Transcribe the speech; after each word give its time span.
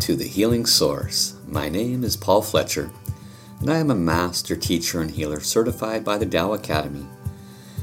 To 0.00 0.16
the 0.16 0.26
Healing 0.26 0.64
Source. 0.64 1.34
My 1.46 1.68
name 1.68 2.04
is 2.04 2.16
Paul 2.16 2.40
Fletcher, 2.40 2.90
and 3.60 3.70
I 3.70 3.76
am 3.76 3.90
a 3.90 3.94
master 3.94 4.56
teacher 4.56 5.02
and 5.02 5.10
healer 5.10 5.40
certified 5.40 6.04
by 6.06 6.16
the 6.16 6.24
Tao 6.24 6.54
Academy. 6.54 7.06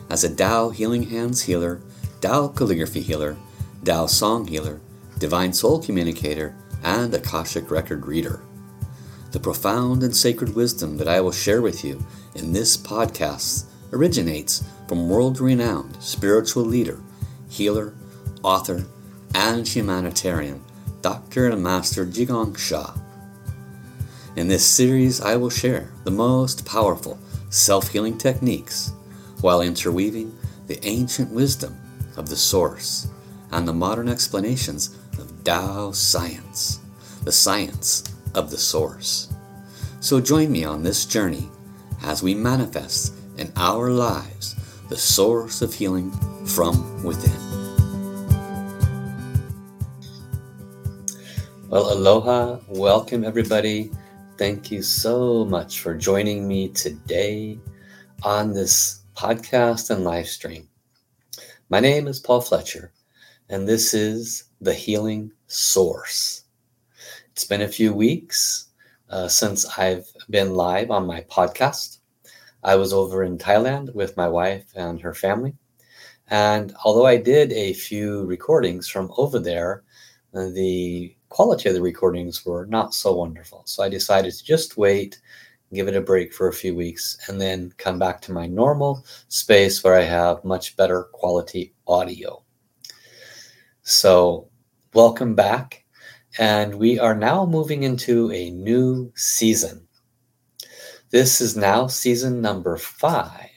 As 0.10 0.24
a 0.24 0.36
Tao 0.36 0.70
Healing 0.70 1.04
Hands 1.04 1.40
healer, 1.40 1.80
Tao 2.20 2.48
calligraphy 2.48 3.02
healer, 3.02 3.38
Tao 3.86 4.08
song 4.08 4.48
healer, 4.48 4.82
divine 5.20 5.54
soul 5.54 5.82
communicator, 5.82 6.56
and 6.84 7.14
Akashic 7.14 7.70
record 7.70 8.08
reader. 8.08 8.42
The 9.32 9.40
profound 9.40 10.02
and 10.02 10.16
sacred 10.16 10.56
wisdom 10.56 10.98
that 10.98 11.08
I 11.08 11.22
will 11.22 11.32
share 11.32 11.62
with 11.62 11.86
you 11.86 12.04
in 12.34 12.52
this 12.52 12.76
podcast 12.76 13.66
originates 13.94 14.64
from 14.88 15.08
world 15.08 15.40
renowned 15.40 16.02
spiritual 16.02 16.64
leader, 16.64 17.00
healer, 17.48 17.94
author, 18.44 18.86
and 19.36 19.68
humanitarian 19.68 20.64
Dr. 21.02 21.50
and 21.50 21.64
Master 21.64 22.06
Zhi 22.06 22.28
Gang 22.28 22.56
Sha. 22.56 22.94
In 24.36 24.48
this 24.48 24.66
series, 24.66 25.22
I 25.22 25.36
will 25.36 25.50
share 25.50 25.92
the 26.04 26.12
most 26.12 26.66
powerful 26.66 27.20
self 27.50 27.90
healing 27.90 28.18
techniques 28.18 28.92
while 29.42 29.62
interweaving 29.62 30.38
the 30.68 30.84
ancient 30.86 31.32
wisdom 31.32 31.78
of 32.18 32.30
the 32.30 32.36
Source 32.36 33.08
and 33.52 33.68
the 33.68 33.74
modern 33.74 34.10
explanations 34.10 34.98
of 35.18 35.44
Tao 35.44 35.92
science, 35.92 36.80
the 37.24 37.32
science 37.32 38.04
of 38.36 38.52
the 38.52 38.58
Source. 38.58 39.34
So 40.00 40.20
join 40.20 40.52
me 40.52 40.64
on 40.64 40.84
this 40.84 41.06
journey 41.06 41.50
as 42.04 42.22
we 42.22 42.36
manifest 42.36 43.14
in 43.38 43.52
our 43.56 43.90
lives 43.90 44.56
the 44.90 44.98
source 44.98 45.62
of 45.62 45.74
healing 45.74 46.12
from 46.46 47.04
within. 47.04 47.47
Well, 51.70 51.92
aloha. 51.92 52.60
Welcome, 52.70 53.26
everybody. 53.26 53.92
Thank 54.38 54.72
you 54.72 54.82
so 54.82 55.44
much 55.44 55.82
for 55.82 55.94
joining 55.98 56.48
me 56.48 56.70
today 56.70 57.60
on 58.24 58.54
this 58.54 59.02
podcast 59.18 59.90
and 59.90 60.06
live 60.06 60.30
stream. 60.30 60.70
My 61.70 61.82
name 61.82 62.08
is 62.08 62.22
Paul 62.22 62.40
Fletcher, 62.40 62.94
and 63.50 63.68
this 63.68 63.94
is 63.94 64.46
The 64.62 64.74
Healing 64.74 65.30
Source. 65.48 66.46
It's 67.34 67.44
been 67.44 67.64
a 67.64 67.68
few 67.68 67.94
weeks 67.94 68.70
uh, 69.10 69.28
since 69.28 69.78
I've 69.78 70.08
been 70.30 70.54
live 70.54 70.90
on 70.90 71.06
my 71.06 71.20
podcast. 71.24 71.98
I 72.64 72.78
was 72.78 72.94
over 72.94 73.26
in 73.26 73.38
Thailand 73.38 73.94
with 73.94 74.16
my 74.16 74.30
wife 74.30 74.72
and 74.74 75.02
her 75.02 75.14
family. 75.14 75.54
And 76.30 76.74
although 76.86 77.08
I 77.08 77.18
did 77.18 77.52
a 77.52 77.74
few 77.74 78.24
recordings 78.24 78.88
from 78.88 79.12
over 79.18 79.38
there, 79.38 79.84
uh, 80.34 80.48
the 80.48 81.14
quality 81.30 81.70
of 81.70 81.76
the 81.76 81.82
recordings 81.82 82.46
were 82.46 82.66
not 82.66 82.94
so 82.94 83.16
wonderful. 83.16 83.64
So 83.66 83.84
I 83.84 83.90
decided 83.90 84.34
to 84.34 84.44
just 84.44 84.78
wait, 84.78 85.20
give 85.74 85.88
it 85.88 85.96
a 85.96 86.02
break 86.02 86.34
for 86.34 86.48
a 86.48 86.54
few 86.54 86.76
weeks, 86.76 87.18
and 87.28 87.40
then 87.40 87.74
come 87.78 88.00
back 88.00 88.22
to 88.22 88.32
my 88.32 88.48
normal 88.48 89.06
space 89.28 89.84
where 89.84 89.98
I 89.98 90.04
have 90.04 90.44
much 90.44 90.78
better 90.78 91.04
quality 91.14 91.74
audio. 91.88 92.44
So, 93.82 94.50
welcome 94.94 95.36
back. 95.36 95.86
And 96.40 96.76
we 96.76 97.00
are 97.00 97.16
now 97.16 97.46
moving 97.46 97.84
into 97.84 98.32
a 98.32 98.52
new 98.52 99.12
season. 99.16 99.88
This 101.10 101.40
is 101.40 101.56
now 101.56 101.88
season 101.88 102.42
number 102.42 102.78
five. 102.78 103.50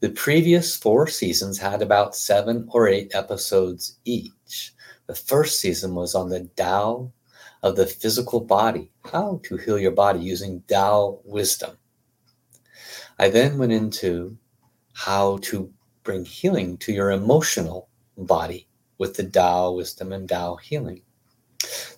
The 0.00 0.08
previous 0.10 0.74
four 0.74 1.06
seasons 1.06 1.58
had 1.58 1.82
about 1.82 2.16
seven 2.16 2.66
or 2.72 2.88
eight 2.88 3.14
episodes 3.14 3.98
each. 4.06 4.72
The 5.10 5.16
first 5.16 5.58
season 5.58 5.96
was 5.96 6.14
on 6.14 6.28
the 6.28 6.48
Tao 6.54 7.10
of 7.64 7.74
the 7.74 7.84
physical 7.84 8.38
body, 8.38 8.92
how 9.10 9.40
to 9.42 9.56
heal 9.56 9.76
your 9.76 9.90
body 9.90 10.20
using 10.20 10.62
Tao 10.68 11.18
wisdom. 11.24 11.76
I 13.18 13.28
then 13.28 13.58
went 13.58 13.72
into 13.72 14.38
how 14.92 15.38
to 15.38 15.68
bring 16.04 16.24
healing 16.24 16.76
to 16.76 16.92
your 16.92 17.10
emotional 17.10 17.88
body 18.18 18.68
with 18.98 19.16
the 19.16 19.24
Tao 19.24 19.72
wisdom 19.72 20.12
and 20.12 20.28
Tao 20.28 20.54
healing. 20.54 21.02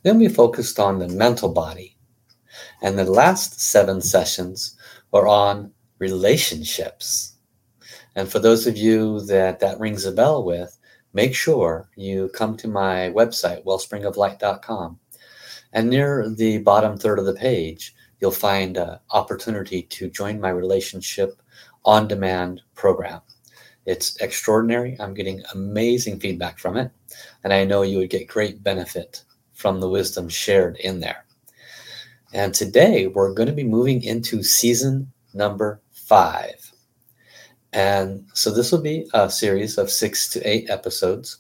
Then 0.05 0.19
we 0.19 0.29
focused 0.29 0.81
on 0.81 0.99
the 0.99 1.09
mental 1.09 1.53
body. 1.53 1.99
And 2.81 2.99
the 2.99 3.05
last 3.05 3.61
seven 3.61 4.00
sessions 4.00 4.75
were 5.11 5.29
on 5.29 5.71
relationships. 5.99 7.37
And 8.17 8.27
for 8.27 8.39
those 8.39 8.67
of 8.67 8.79
you 8.79 9.21
that 9.27 9.61
that 9.61 9.79
rings 9.79 10.06
a 10.06 10.12
bell 10.12 10.43
with, 10.43 10.79
make 11.12 11.34
sure 11.34 11.89
you 11.97 12.28
come 12.31 12.56
to 12.59 12.69
my 12.69 13.11
website, 13.11 13.65
wellspringoflight.com. 13.65 14.99
And 15.73 15.89
near 15.89 16.28
the 16.28 16.59
bottom 16.59 16.97
third 16.97 17.19
of 17.19 17.27
the 17.27 17.34
page, 17.34 17.95
you'll 18.21 18.31
find 18.31 18.77
an 18.77 18.99
opportunity 19.11 19.83
to 19.83 20.11
join 20.11 20.41
my 20.41 20.50
relationship 20.50 21.41
on 21.84 22.09
demand 22.09 22.62
program. 22.75 23.21
It's 23.84 24.17
extraordinary. 24.17 24.97
I'm 25.00 25.15
getting 25.15 25.43
amazing 25.55 26.21
feedback 26.21 26.59
from 26.59 26.77
it. 26.77 26.91
And 27.43 27.53
I 27.53 27.65
know 27.65 27.83
you 27.83 27.99
would 27.99 28.11
get 28.11 28.29
great 28.29 28.62
benefit 28.62 29.25
from 29.55 29.81
the 29.81 29.89
wisdom 29.89 30.29
shared 30.29 30.77
in 30.77 31.00
there. 31.00 31.25
And 32.33 32.55
today 32.55 33.09
we're 33.09 33.34
going 33.34 33.49
to 33.49 33.55
be 33.55 33.65
moving 33.65 34.03
into 34.03 34.43
season 34.43 35.12
number 35.34 35.81
five. 35.91 36.72
And 37.72 38.27
so 38.34 38.50
this 38.50 38.71
will 38.71 38.83
be 38.83 39.09
a 39.15 39.31
series 39.31 39.78
of 39.78 39.91
six 39.91 40.28
to 40.31 40.41
eight 40.49 40.69
episodes. 40.69 41.38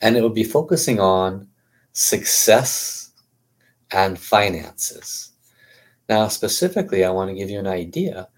And 0.00 0.16
it 0.16 0.22
will 0.22 0.30
be 0.30 0.44
focusing 0.44 1.00
on 1.00 1.48
success 1.92 3.12
and 3.90 4.18
finances. 4.18 5.32
Now, 6.08 6.28
specifically, 6.28 7.04
I 7.04 7.10
want 7.10 7.30
to 7.30 7.36
give 7.36 7.50
you 7.50 7.58
an 7.58 7.66
idea 7.66 8.28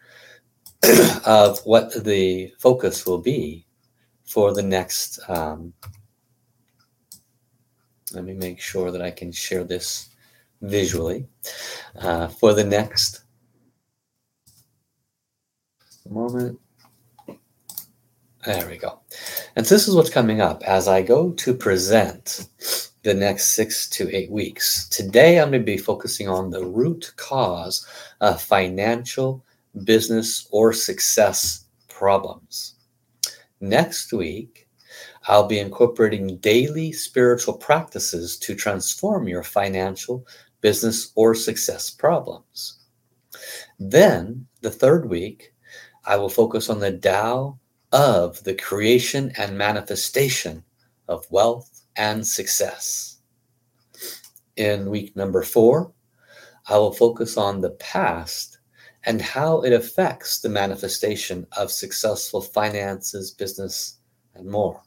of 1.27 1.61
what 1.65 2.05
the 2.05 2.53
focus 2.59 3.06
will 3.06 3.19
be 3.19 3.66
for 4.25 4.53
the 4.53 4.62
next. 4.62 5.19
Um, 5.28 5.72
let 8.12 8.25
me 8.25 8.34
make 8.34 8.61
sure 8.61 8.91
that 8.91 9.03
I 9.03 9.11
can 9.11 9.32
share 9.32 9.65
this 9.65 10.11
visually. 10.61 11.27
Uh, 11.99 12.28
for 12.28 12.53
the 12.55 12.65
next 12.65 13.22
moment. 16.12 16.59
There 18.45 18.69
we 18.69 18.77
go. 18.77 19.00
And 19.55 19.67
so 19.67 19.75
this 19.75 19.87
is 19.87 19.95
what's 19.95 20.11
coming 20.11 20.41
up 20.41 20.62
as 20.65 20.89
I 20.89 21.03
go 21.03 21.31
to 21.33 21.55
present 21.55 22.49
the 23.03 23.15
next 23.15 23.53
six 23.55 23.89
to 23.91 24.15
eight 24.15 24.31
weeks. 24.31 24.89
Today, 24.89 25.39
I'm 25.41 25.50
going 25.50 25.62
to 25.62 25.67
be 25.67 25.77
focusing 25.77 26.28
on 26.28 26.50
the 26.50 26.65
root 26.65 27.12
cause 27.17 27.87
of 28.21 28.43
financial, 28.43 29.45
business, 29.84 30.49
or 30.50 30.73
success 30.73 31.67
problems. 31.89 32.75
Next 33.61 34.12
week, 34.12 34.69
I'll 35.29 35.47
be 35.47 35.61
incorporating 35.61 36.39
daily 36.39 36.93
spiritual 36.93 37.55
practices 37.55 38.37
to 38.39 38.56
transform 38.56 39.29
your 39.29 39.44
financial, 39.44 40.27
business, 40.61 41.12
or 41.15 41.34
success 41.34 41.91
problems. 41.91 42.81
Then, 43.79 44.47
the 44.62 44.71
third 44.71 45.09
week, 45.09 45.51
I 46.04 46.16
will 46.16 46.28
focus 46.28 46.68
on 46.68 46.80
the 46.80 46.96
Tao 46.96 47.58
of 47.92 48.42
the 48.44 48.54
creation 48.54 49.32
and 49.36 49.56
manifestation 49.56 50.64
of 51.08 51.30
wealth 51.30 51.82
and 51.96 52.26
success. 52.26 53.18
In 54.56 54.90
week 54.90 55.14
number 55.14 55.43
four, 55.43 55.93
I 56.69 56.78
will 56.78 56.93
focus 56.93 57.37
on 57.37 57.60
the 57.60 57.70
past 57.70 58.58
and 59.04 59.20
how 59.20 59.62
it 59.62 59.72
affects 59.72 60.40
the 60.40 60.49
manifestation 60.49 61.46
of 61.56 61.70
successful 61.70 62.40
finances, 62.40 63.31
business, 63.31 63.98
and 64.34 64.46
more. 64.46 64.82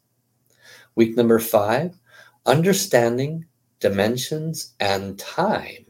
Week 0.96 1.16
number 1.16 1.40
five, 1.40 1.98
understanding 2.46 3.46
dimensions 3.80 4.74
and 4.80 5.20
time 5.20 5.86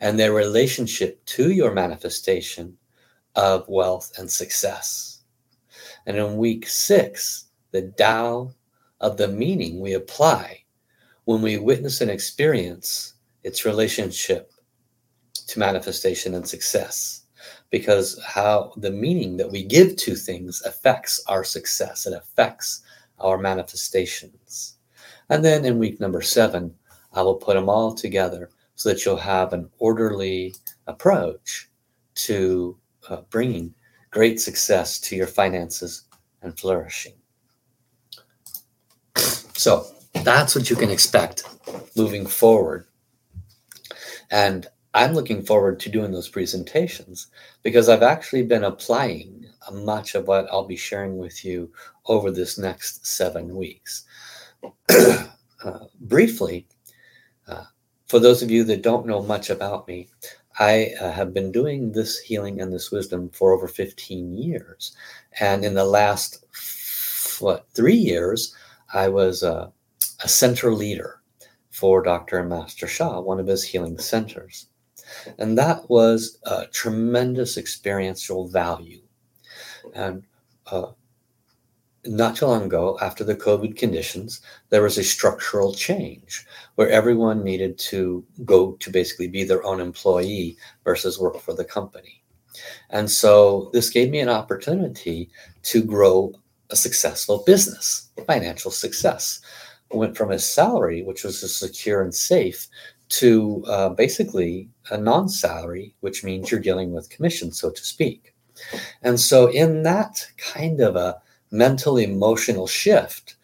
and 0.00 0.18
their 0.18 0.32
relationship 0.32 1.24
to 1.26 1.50
your 1.50 1.72
manifestation 1.72 2.76
of 3.34 3.68
wealth 3.68 4.12
and 4.18 4.30
success. 4.30 5.22
And 6.06 6.16
in 6.16 6.36
week 6.36 6.66
six, 6.66 7.46
the 7.70 7.92
Tao 7.96 8.52
of 9.00 9.16
the 9.16 9.28
meaning 9.28 9.80
we 9.80 9.94
apply 9.94 10.62
when 11.24 11.42
we 11.42 11.58
witness 11.58 12.00
and 12.00 12.10
experience 12.10 13.14
its 13.44 13.64
relationship 13.64 14.52
to 15.46 15.58
manifestation 15.58 16.34
and 16.34 16.46
success. 16.46 17.24
Because 17.70 18.22
how 18.22 18.72
the 18.76 18.90
meaning 18.90 19.36
that 19.38 19.50
we 19.50 19.64
give 19.64 19.96
to 19.96 20.14
things 20.14 20.62
affects 20.62 21.22
our 21.26 21.42
success, 21.42 22.06
it 22.06 22.12
affects 22.12 22.82
our 23.18 23.38
manifestations. 23.38 24.76
And 25.30 25.44
then 25.44 25.64
in 25.64 25.78
week 25.78 25.98
number 26.00 26.20
seven, 26.20 26.74
I 27.12 27.22
will 27.22 27.36
put 27.36 27.54
them 27.54 27.68
all 27.68 27.94
together 27.94 28.50
so 28.74 28.88
that 28.88 29.04
you'll 29.04 29.16
have 29.16 29.52
an 29.52 29.70
orderly 29.78 30.54
approach 30.86 31.70
to 32.14 32.76
uh, 33.08 33.22
bringing 33.30 33.74
great 34.10 34.40
success 34.40 35.00
to 35.00 35.16
your 35.16 35.26
finances 35.26 36.04
and 36.42 36.58
flourishing. 36.58 37.14
So 39.16 39.86
that's 40.24 40.54
what 40.54 40.68
you 40.68 40.76
can 40.76 40.90
expect 40.90 41.44
moving 41.96 42.26
forward. 42.26 42.86
And 44.30 44.66
I'm 44.94 45.14
looking 45.14 45.42
forward 45.42 45.80
to 45.80 45.88
doing 45.88 46.12
those 46.12 46.28
presentations 46.28 47.28
because 47.62 47.88
I've 47.88 48.02
actually 48.02 48.42
been 48.42 48.64
applying 48.64 49.46
much 49.72 50.14
of 50.14 50.26
what 50.26 50.46
I'll 50.50 50.66
be 50.66 50.76
sharing 50.76 51.18
with 51.18 51.44
you 51.44 51.70
over 52.06 52.30
this 52.30 52.58
next 52.58 53.06
seven 53.06 53.54
weeks. 53.54 54.04
uh, 54.90 55.78
briefly, 56.00 56.66
uh, 57.46 57.64
for 58.06 58.18
those 58.18 58.42
of 58.42 58.50
you 58.50 58.64
that 58.64 58.82
don't 58.82 59.06
know 59.06 59.22
much 59.22 59.48
about 59.50 59.88
me, 59.88 60.08
I 60.58 60.94
uh, 61.00 61.12
have 61.12 61.32
been 61.32 61.52
doing 61.52 61.92
this 61.92 62.18
healing 62.18 62.60
and 62.60 62.72
this 62.72 62.90
wisdom 62.90 63.30
for 63.30 63.52
over 63.52 63.68
15 63.68 64.34
years. 64.34 64.94
And 65.40 65.64
in 65.64 65.74
the 65.74 65.84
last, 65.84 66.44
what, 67.40 67.66
three 67.74 67.96
years, 67.96 68.54
I 68.92 69.08
was 69.08 69.42
a 69.42 69.72
center 70.26 70.72
leader 70.72 71.20
for 71.70 72.02
Dr. 72.02 72.38
and 72.38 72.48
Master 72.48 72.86
Sha, 72.86 73.20
one 73.20 73.40
of 73.40 73.46
his 73.46 73.64
healing 73.64 73.98
centers. 73.98 74.66
And 75.38 75.58
that 75.58 75.88
was 75.88 76.38
a 76.44 76.66
tremendous 76.66 77.56
experiential 77.56 78.48
value. 78.48 79.02
And 79.94 80.24
uh, 80.66 80.92
not 82.04 82.36
too 82.36 82.46
long 82.46 82.64
ago, 82.64 82.98
after 83.00 83.22
the 83.22 83.36
COVID 83.36 83.76
conditions, 83.76 84.40
there 84.70 84.82
was 84.82 84.98
a 84.98 85.04
structural 85.04 85.72
change 85.72 86.44
where 86.74 86.90
everyone 86.90 87.44
needed 87.44 87.78
to 87.78 88.24
go 88.44 88.72
to 88.72 88.90
basically 88.90 89.28
be 89.28 89.44
their 89.44 89.64
own 89.64 89.80
employee 89.80 90.56
versus 90.84 91.18
work 91.18 91.38
for 91.38 91.54
the 91.54 91.64
company. 91.64 92.22
And 92.90 93.10
so 93.10 93.70
this 93.72 93.88
gave 93.88 94.10
me 94.10 94.20
an 94.20 94.28
opportunity 94.28 95.30
to 95.64 95.82
grow 95.82 96.32
a 96.70 96.76
successful 96.76 97.44
business, 97.46 98.10
financial 98.26 98.70
success. 98.70 99.40
I 99.92 99.96
went 99.96 100.16
from 100.16 100.32
a 100.32 100.38
salary, 100.38 101.02
which 101.02 101.22
was 101.22 101.56
secure 101.56 102.02
and 102.02 102.14
safe, 102.14 102.66
to 103.10 103.62
uh, 103.68 103.90
basically 103.90 104.68
a 104.90 104.96
non 104.96 105.28
salary, 105.28 105.94
which 106.00 106.24
means 106.24 106.50
you're 106.50 106.60
dealing 106.60 106.92
with 106.92 107.10
commission, 107.10 107.52
so 107.52 107.70
to 107.70 107.84
speak. 107.84 108.34
And 109.02 109.20
so, 109.20 109.48
in 109.48 109.82
that 109.82 110.26
kind 110.38 110.80
of 110.80 110.96
a 110.96 111.20
mental 111.52 111.98
emotional 111.98 112.66
shift, 112.66 113.36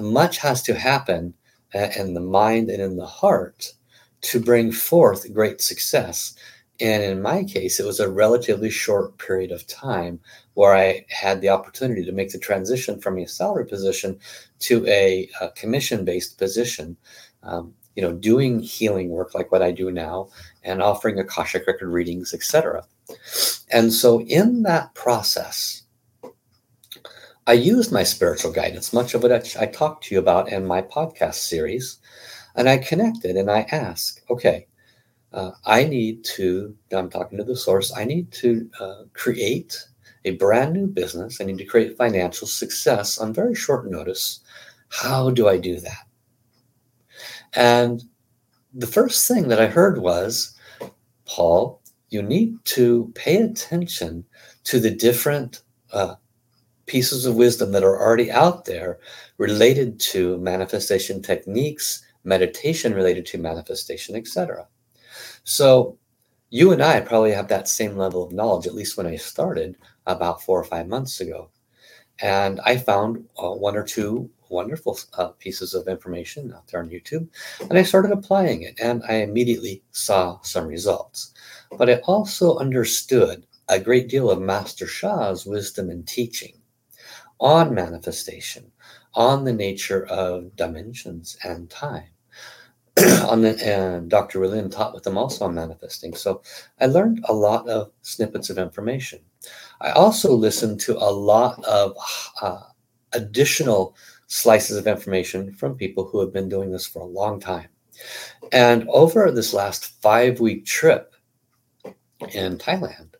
much 0.00 0.38
has 0.38 0.62
to 0.62 0.74
happen 0.74 1.34
uh, 1.74 1.88
in 1.96 2.14
the 2.14 2.20
mind 2.20 2.70
and 2.70 2.82
in 2.82 2.96
the 2.96 3.06
heart 3.06 3.72
to 4.20 4.38
bring 4.38 4.70
forth 4.70 5.32
great 5.32 5.60
success. 5.60 6.34
And 6.78 7.02
in 7.02 7.22
my 7.22 7.42
case, 7.42 7.80
it 7.80 7.86
was 7.86 8.00
a 8.00 8.10
relatively 8.10 8.70
short 8.70 9.16
period 9.18 9.50
of 9.50 9.66
time 9.66 10.20
where 10.54 10.74
I 10.74 11.06
had 11.08 11.40
the 11.40 11.48
opportunity 11.48 12.04
to 12.04 12.12
make 12.12 12.30
the 12.30 12.38
transition 12.38 13.00
from 13.00 13.18
a 13.18 13.26
salary 13.26 13.66
position 13.66 14.18
to 14.60 14.86
a, 14.86 15.28
a 15.40 15.48
commission 15.50 16.04
based 16.04 16.38
position. 16.38 16.96
Um, 17.42 17.74
you 17.94 18.02
know, 18.02 18.12
doing 18.12 18.60
healing 18.60 19.08
work 19.08 19.34
like 19.34 19.50
what 19.50 19.62
I 19.62 19.72
do 19.72 19.90
now 19.90 20.28
and 20.62 20.82
offering 20.82 21.18
Akashic 21.18 21.66
record 21.66 21.88
readings, 21.88 22.34
etc. 22.34 22.84
And 23.70 23.90
so 23.90 24.20
in 24.20 24.64
that 24.64 24.94
process, 24.94 25.82
I 27.46 27.52
used 27.52 27.92
my 27.92 28.02
spiritual 28.02 28.52
guidance, 28.52 28.92
much 28.92 29.14
of 29.14 29.24
it 29.24 29.56
I 29.58 29.66
talked 29.66 30.04
to 30.04 30.14
you 30.14 30.18
about 30.18 30.50
in 30.50 30.66
my 30.66 30.82
podcast 30.82 31.34
series, 31.34 31.98
and 32.56 32.68
I 32.68 32.78
connected 32.78 33.36
and 33.36 33.50
I 33.50 33.66
asked, 33.70 34.22
okay, 34.30 34.66
uh, 35.32 35.52
I 35.64 35.84
need 35.84 36.24
to, 36.36 36.74
I'm 36.92 37.10
talking 37.10 37.38
to 37.38 37.44
the 37.44 37.56
source, 37.56 37.92
I 37.96 38.04
need 38.04 38.32
to 38.32 38.70
uh, 38.80 39.02
create 39.12 39.86
a 40.26 40.32
brand 40.32 40.72
new 40.72 40.88
business. 40.88 41.40
I 41.40 41.44
need 41.44 41.58
to 41.58 41.64
create 41.64 41.96
financial 41.96 42.48
success 42.48 43.18
on 43.18 43.32
very 43.32 43.54
short 43.54 43.88
notice. 43.88 44.40
How 44.88 45.30
do 45.30 45.48
I 45.48 45.56
do 45.56 45.78
that? 45.78 46.06
And 47.54 48.02
the 48.74 48.88
first 48.88 49.28
thing 49.28 49.48
that 49.48 49.60
I 49.60 49.68
heard 49.68 49.98
was, 49.98 50.54
Paul, 51.26 51.80
you 52.10 52.22
need 52.22 52.56
to 52.64 53.12
pay 53.14 53.36
attention 53.36 54.24
to 54.64 54.80
the 54.80 54.90
different 54.90 55.62
uh, 55.92 56.16
pieces 56.86 57.26
of 57.26 57.34
wisdom 57.34 57.72
that 57.72 57.84
are 57.84 58.00
already 58.00 58.30
out 58.30 58.64
there 58.64 58.98
related 59.38 60.00
to 60.00 60.38
manifestation 60.38 61.20
techniques, 61.20 62.04
meditation 62.24 62.94
related 62.94 63.26
to 63.26 63.38
manifestation, 63.38 64.16
etc. 64.16 64.66
So 65.44 65.98
you 66.50 66.72
and 66.72 66.82
I 66.82 67.00
probably 67.00 67.32
have 67.32 67.48
that 67.48 67.68
same 67.68 67.96
level 67.96 68.22
of 68.24 68.32
knowledge, 68.32 68.66
at 68.66 68.74
least 68.74 68.96
when 68.96 69.06
I 69.06 69.16
started 69.16 69.76
about 70.06 70.42
four 70.42 70.60
or 70.60 70.64
five 70.64 70.86
months 70.86 71.20
ago. 71.20 71.50
And 72.20 72.60
I 72.64 72.76
found 72.76 73.26
uh, 73.36 73.50
one 73.50 73.76
or 73.76 73.82
two 73.82 74.30
wonderful 74.48 74.98
uh, 75.14 75.28
pieces 75.38 75.74
of 75.74 75.88
information 75.88 76.52
out 76.52 76.68
there 76.68 76.80
on 76.80 76.88
YouTube, 76.88 77.28
and 77.68 77.76
I 77.76 77.82
started 77.82 78.12
applying 78.12 78.62
it, 78.62 78.78
and 78.80 79.02
I 79.08 79.16
immediately 79.16 79.82
saw 79.90 80.40
some 80.42 80.66
results. 80.66 81.34
But 81.76 81.90
I 81.90 81.96
also 82.04 82.56
understood 82.58 83.44
a 83.68 83.80
great 83.80 84.08
deal 84.08 84.30
of 84.30 84.40
Master 84.40 84.86
Sha's 84.86 85.44
wisdom 85.44 85.90
and 85.90 86.06
teaching 86.06 86.55
on 87.40 87.74
manifestation, 87.74 88.70
on 89.14 89.44
the 89.44 89.52
nature 89.52 90.06
of 90.06 90.54
dimensions 90.56 91.36
and 91.44 91.68
time. 91.70 92.08
on 93.28 93.42
the, 93.42 93.62
and 93.62 94.08
Dr. 94.08 94.40
William 94.40 94.70
taught 94.70 94.94
with 94.94 95.02
them 95.02 95.18
also 95.18 95.44
on 95.44 95.54
manifesting. 95.54 96.14
So 96.14 96.42
I 96.80 96.86
learned 96.86 97.24
a 97.28 97.34
lot 97.34 97.68
of 97.68 97.90
snippets 98.00 98.48
of 98.48 98.56
information. 98.56 99.20
I 99.82 99.90
also 99.90 100.32
listened 100.32 100.80
to 100.80 100.96
a 100.96 101.12
lot 101.12 101.62
of 101.64 101.94
uh, 102.40 102.62
additional 103.12 103.94
slices 104.28 104.78
of 104.78 104.86
information 104.86 105.52
from 105.52 105.76
people 105.76 106.06
who 106.06 106.20
have 106.20 106.32
been 106.32 106.48
doing 106.48 106.70
this 106.70 106.86
for 106.86 107.02
a 107.02 107.06
long 107.06 107.38
time. 107.38 107.68
And 108.52 108.88
over 108.88 109.30
this 109.30 109.52
last 109.52 110.00
five 110.00 110.40
week 110.40 110.64
trip 110.64 111.14
in 112.32 112.56
Thailand, 112.56 113.14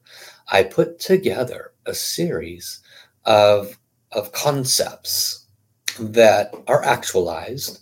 I 0.51 0.62
put 0.62 0.99
together 0.99 1.73
a 1.85 1.95
series 1.95 2.81
of 3.25 3.79
of 4.17 4.33
concepts 4.33 5.47
that 6.01 6.53
are 6.67 6.83
actualized. 6.83 7.81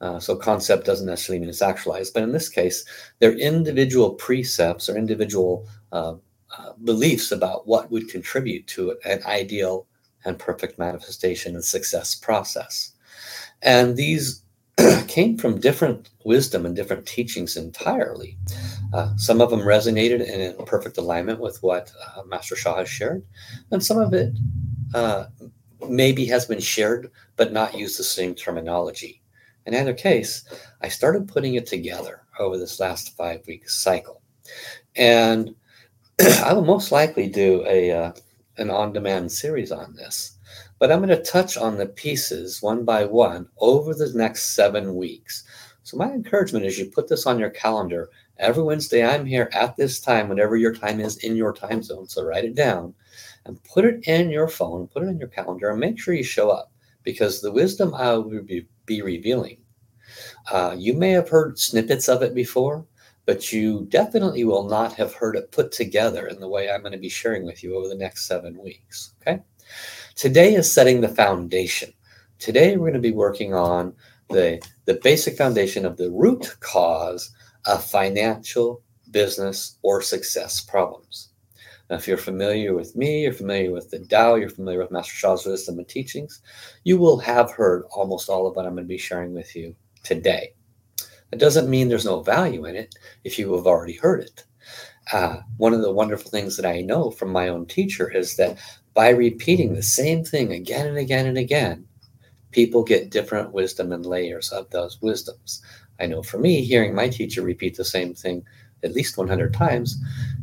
Uh, 0.00 0.20
so 0.20 0.36
concept 0.36 0.84
doesn't 0.84 1.06
necessarily 1.06 1.40
mean 1.40 1.48
it's 1.48 1.62
actualized, 1.62 2.12
but 2.12 2.22
in 2.22 2.32
this 2.32 2.50
case, 2.50 2.84
they're 3.18 3.38
individual 3.38 4.10
precepts 4.10 4.90
or 4.90 4.96
individual 4.96 5.66
uh, 5.92 6.14
uh, 6.58 6.72
beliefs 6.84 7.32
about 7.32 7.66
what 7.66 7.90
would 7.90 8.08
contribute 8.08 8.66
to 8.66 8.96
an 9.04 9.22
ideal 9.24 9.86
and 10.24 10.38
perfect 10.38 10.78
manifestation 10.78 11.54
and 11.54 11.64
success 11.64 12.14
process. 12.14 12.92
And 13.62 13.96
these 13.96 14.42
came 15.06 15.38
from 15.38 15.60
different 15.60 16.10
wisdom 16.24 16.66
and 16.66 16.76
different 16.76 17.06
teachings 17.06 17.56
entirely. 17.56 18.36
Uh, 18.92 19.16
some 19.16 19.40
of 19.40 19.50
them 19.50 19.60
resonated 19.60 20.20
in 20.20 20.64
perfect 20.66 20.98
alignment 20.98 21.40
with 21.40 21.62
what 21.62 21.90
uh, 22.04 22.22
Master 22.24 22.56
Sha 22.56 22.76
has 22.76 22.88
shared, 22.88 23.24
and 23.70 23.82
some 23.82 23.98
of 23.98 24.12
it 24.12 24.32
uh, 24.94 25.26
maybe 25.88 26.24
has 26.26 26.46
been 26.46 26.60
shared 26.60 27.10
but 27.36 27.52
not 27.52 27.76
used 27.76 27.98
the 27.98 28.04
same 28.04 28.34
terminology. 28.34 29.22
In 29.66 29.74
either 29.74 29.94
case, 29.94 30.44
I 30.80 30.88
started 30.88 31.28
putting 31.28 31.54
it 31.54 31.66
together 31.66 32.22
over 32.38 32.56
this 32.56 32.78
last 32.78 33.16
five 33.16 33.46
week 33.46 33.68
cycle. 33.68 34.22
And 34.94 35.54
I 36.20 36.52
will 36.52 36.64
most 36.64 36.92
likely 36.92 37.28
do 37.28 37.64
a 37.66 37.90
uh, 37.90 38.12
an 38.58 38.70
on 38.70 38.92
demand 38.92 39.30
series 39.30 39.72
on 39.72 39.94
this, 39.94 40.38
but 40.78 40.90
I'm 40.90 41.04
going 41.04 41.10
to 41.10 41.22
touch 41.22 41.56
on 41.56 41.76
the 41.76 41.86
pieces 41.86 42.62
one 42.62 42.84
by 42.84 43.04
one 43.04 43.48
over 43.58 43.92
the 43.92 44.10
next 44.14 44.54
seven 44.54 44.94
weeks. 44.94 45.44
So, 45.82 45.96
my 45.96 46.10
encouragement 46.10 46.64
is 46.64 46.78
you 46.78 46.86
put 46.86 47.08
this 47.08 47.26
on 47.26 47.38
your 47.38 47.50
calendar. 47.50 48.08
Every 48.38 48.62
Wednesday, 48.62 49.04
I'm 49.04 49.26
here 49.26 49.50
at 49.52 49.76
this 49.76 50.00
time, 50.00 50.28
whenever 50.28 50.56
your 50.56 50.74
time 50.74 51.00
is 51.00 51.16
in 51.18 51.36
your 51.36 51.52
time 51.52 51.82
zone. 51.82 52.08
So, 52.08 52.24
write 52.24 52.44
it 52.44 52.54
down 52.54 52.94
and 53.46 53.62
put 53.64 53.84
it 53.84 54.06
in 54.06 54.30
your 54.30 54.48
phone, 54.48 54.88
put 54.88 55.02
it 55.02 55.08
in 55.08 55.18
your 55.18 55.28
calendar, 55.28 55.70
and 55.70 55.80
make 55.80 55.98
sure 55.98 56.14
you 56.14 56.24
show 56.24 56.50
up 56.50 56.72
because 57.02 57.40
the 57.40 57.52
wisdom 57.52 57.94
I 57.94 58.14
will 58.14 58.42
be, 58.42 58.66
be 58.84 59.02
revealing. 59.02 59.58
Uh, 60.50 60.74
you 60.76 60.92
may 60.94 61.10
have 61.10 61.28
heard 61.28 61.58
snippets 61.58 62.08
of 62.08 62.22
it 62.22 62.34
before, 62.34 62.84
but 63.26 63.52
you 63.52 63.86
definitely 63.90 64.44
will 64.44 64.68
not 64.68 64.92
have 64.94 65.14
heard 65.14 65.36
it 65.36 65.52
put 65.52 65.72
together 65.72 66.26
in 66.26 66.40
the 66.40 66.48
way 66.48 66.70
I'm 66.70 66.80
going 66.80 66.92
to 66.92 66.98
be 66.98 67.08
sharing 67.08 67.44
with 67.44 67.62
you 67.62 67.76
over 67.76 67.88
the 67.88 67.94
next 67.94 68.26
seven 68.26 68.56
weeks. 68.62 69.14
Okay. 69.20 69.42
Today 70.14 70.54
is 70.54 70.72
setting 70.72 71.00
the 71.00 71.08
foundation. 71.08 71.92
Today, 72.38 72.76
we're 72.76 72.90
going 72.90 72.94
to 72.94 73.00
be 73.00 73.12
working 73.12 73.54
on 73.54 73.94
the, 74.28 74.62
the 74.84 75.00
basic 75.02 75.36
foundation 75.36 75.84
of 75.84 75.96
the 75.96 76.10
root 76.10 76.56
cause 76.60 77.32
of 77.64 77.84
financial, 77.84 78.82
business, 79.10 79.78
or 79.82 80.02
success 80.02 80.60
problems. 80.60 81.30
If 81.88 82.08
you're 82.08 82.16
familiar 82.16 82.74
with 82.74 82.96
me, 82.96 83.22
you're 83.22 83.32
familiar 83.32 83.70
with 83.70 83.90
the 83.90 84.00
Tao, 84.00 84.34
you're 84.34 84.50
familiar 84.50 84.80
with 84.80 84.90
Master 84.90 85.14
Sha's 85.14 85.46
wisdom 85.46 85.78
and 85.78 85.88
teachings, 85.88 86.42
you 86.82 86.98
will 86.98 87.18
have 87.18 87.52
heard 87.52 87.84
almost 87.92 88.28
all 88.28 88.46
of 88.46 88.56
what 88.56 88.66
I'm 88.66 88.74
going 88.74 88.84
to 88.84 88.88
be 88.88 88.98
sharing 88.98 89.34
with 89.34 89.54
you 89.54 89.74
today. 90.02 90.52
It 91.32 91.38
doesn't 91.38 91.70
mean 91.70 91.88
there's 91.88 92.04
no 92.04 92.22
value 92.22 92.64
in 92.64 92.74
it 92.74 92.94
if 93.22 93.38
you 93.38 93.54
have 93.54 93.66
already 93.66 93.94
heard 93.94 94.22
it. 94.22 94.44
Uh, 95.12 95.38
one 95.58 95.72
of 95.72 95.82
the 95.82 95.92
wonderful 95.92 96.30
things 96.30 96.56
that 96.56 96.66
I 96.66 96.80
know 96.80 97.10
from 97.12 97.30
my 97.30 97.48
own 97.48 97.66
teacher 97.66 98.10
is 98.10 98.36
that 98.36 98.58
by 98.94 99.10
repeating 99.10 99.74
the 99.74 99.82
same 99.82 100.24
thing 100.24 100.52
again 100.52 100.86
and 100.86 100.98
again 100.98 101.26
and 101.26 101.38
again, 101.38 101.86
people 102.50 102.82
get 102.82 103.10
different 103.10 103.52
wisdom 103.52 103.92
and 103.92 104.04
layers 104.04 104.50
of 104.50 104.68
those 104.70 105.00
wisdoms. 105.02 105.62
I 106.00 106.06
know 106.06 106.22
for 106.22 106.38
me, 106.38 106.62
hearing 106.62 106.94
my 106.94 107.08
teacher 107.08 107.42
repeat 107.42 107.76
the 107.76 107.84
same 107.84 108.14
thing 108.14 108.44
at 108.82 108.92
least 108.92 109.16
100 109.16 109.54
times, 109.54 109.96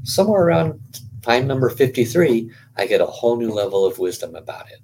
somewhere 0.03 0.43
around 0.43 0.79
time 1.23 1.47
number 1.47 1.69
53, 1.69 2.51
I 2.77 2.85
get 2.85 3.01
a 3.01 3.05
whole 3.05 3.37
new 3.37 3.51
level 3.51 3.85
of 3.85 3.97
wisdom 3.97 4.35
about 4.35 4.67
it. 4.69 4.79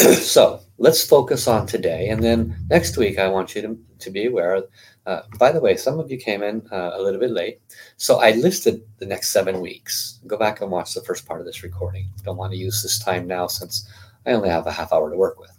so 0.22 0.60
let's 0.78 1.04
focus 1.04 1.48
on 1.48 1.66
today. 1.66 2.08
And 2.08 2.22
then 2.22 2.56
next 2.70 2.96
week, 2.96 3.18
I 3.18 3.28
want 3.28 3.54
you 3.54 3.62
to, 3.62 3.78
to 3.98 4.10
be 4.10 4.26
aware. 4.26 4.62
Uh, 5.06 5.22
by 5.38 5.50
the 5.50 5.60
way, 5.60 5.76
some 5.76 5.98
of 5.98 6.10
you 6.10 6.18
came 6.18 6.42
in 6.42 6.62
uh, 6.70 6.92
a 6.94 7.02
little 7.02 7.20
bit 7.20 7.32
late. 7.32 7.60
So 7.96 8.20
I 8.20 8.32
listed 8.32 8.82
the 8.98 9.06
next 9.06 9.30
seven 9.30 9.60
weeks. 9.60 10.20
Go 10.26 10.38
back 10.38 10.60
and 10.60 10.70
watch 10.70 10.94
the 10.94 11.02
first 11.02 11.26
part 11.26 11.40
of 11.40 11.46
this 11.46 11.62
recording. 11.62 12.08
Don't 12.22 12.36
want 12.36 12.52
to 12.52 12.58
use 12.58 12.82
this 12.82 12.98
time 12.98 13.26
now 13.26 13.48
since 13.48 13.90
I 14.24 14.32
only 14.32 14.50
have 14.50 14.66
a 14.66 14.72
half 14.72 14.92
hour 14.92 15.10
to 15.10 15.16
work 15.16 15.40
with. 15.40 15.52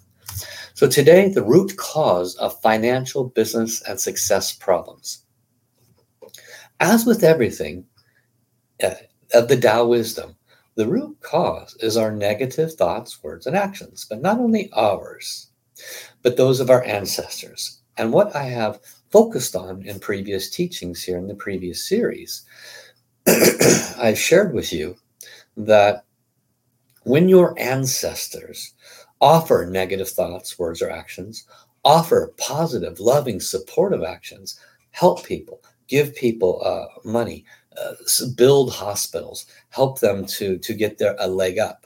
So 0.73 0.87
today, 0.87 1.27
the 1.27 1.43
root 1.43 1.75
cause 1.75 2.35
of 2.35 2.61
financial, 2.61 3.25
business, 3.25 3.81
and 3.81 3.99
success 3.99 4.53
problems. 4.53 5.25
As 6.79 7.05
with 7.05 7.25
everything 7.25 7.85
uh, 8.81 8.91
of 9.33 9.47
the 9.47 9.59
Tao 9.59 9.85
wisdom, 9.85 10.35
the 10.75 10.87
root 10.87 11.17
cause 11.21 11.75
is 11.81 11.97
our 11.97 12.11
negative 12.11 12.73
thoughts, 12.73 13.21
words, 13.23 13.45
and 13.45 13.55
actions, 13.55 14.05
but 14.09 14.21
not 14.21 14.39
only 14.39 14.69
ours, 14.73 15.51
but 16.21 16.37
those 16.37 16.59
of 16.59 16.69
our 16.69 16.83
ancestors. 16.83 17.81
And 17.97 18.13
what 18.13 18.35
I 18.35 18.43
have 18.43 18.79
focused 19.11 19.55
on 19.55 19.81
in 19.83 19.99
previous 19.99 20.49
teachings 20.49 21.03
here 21.03 21.17
in 21.17 21.27
the 21.27 21.35
previous 21.35 21.87
series, 21.87 22.43
I've 23.97 24.17
shared 24.17 24.53
with 24.53 24.71
you 24.71 24.95
that 25.57 26.05
when 27.03 27.27
your 27.27 27.59
ancestors 27.59 28.73
offer 29.19 29.67
negative 29.69 30.09
thoughts, 30.09 30.57
words, 30.57 30.81
or 30.81 30.89
actions, 30.89 31.45
offer 31.83 32.33
positive, 32.37 32.99
loving, 32.99 33.39
supportive 33.39 34.03
actions, 34.03 34.59
help 34.91 35.25
people, 35.25 35.61
give 35.87 36.15
people 36.15 36.61
uh, 36.63 36.85
money, 37.03 37.45
uh, 37.77 37.93
build 38.35 38.71
hospitals, 38.71 39.45
help 39.69 39.99
them 39.99 40.25
to 40.25 40.57
to 40.59 40.73
get 40.73 40.97
their 40.97 41.15
a 41.19 41.27
leg 41.27 41.59
up. 41.59 41.85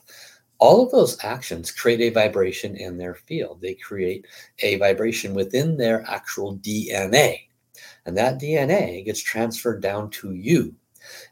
All 0.60 0.84
of 0.86 0.92
those 0.92 1.22
actions 1.24 1.72
create 1.72 2.02
a 2.02 2.10
vibration 2.10 2.76
in 2.78 2.98
their 2.98 3.16
field. 3.16 3.60
They 3.62 3.74
create 3.74 4.26
a 4.60 4.78
vibration 4.78 5.34
within 5.34 5.78
their 5.78 6.04
actual 6.10 6.58
DNA, 6.58 7.48
and 8.06 8.18
that 8.18 8.40
DNA 8.40 9.04
gets 9.04 9.22
transferred 9.22 9.82
down 9.82 10.10
to 10.12 10.34
you, 10.34 10.74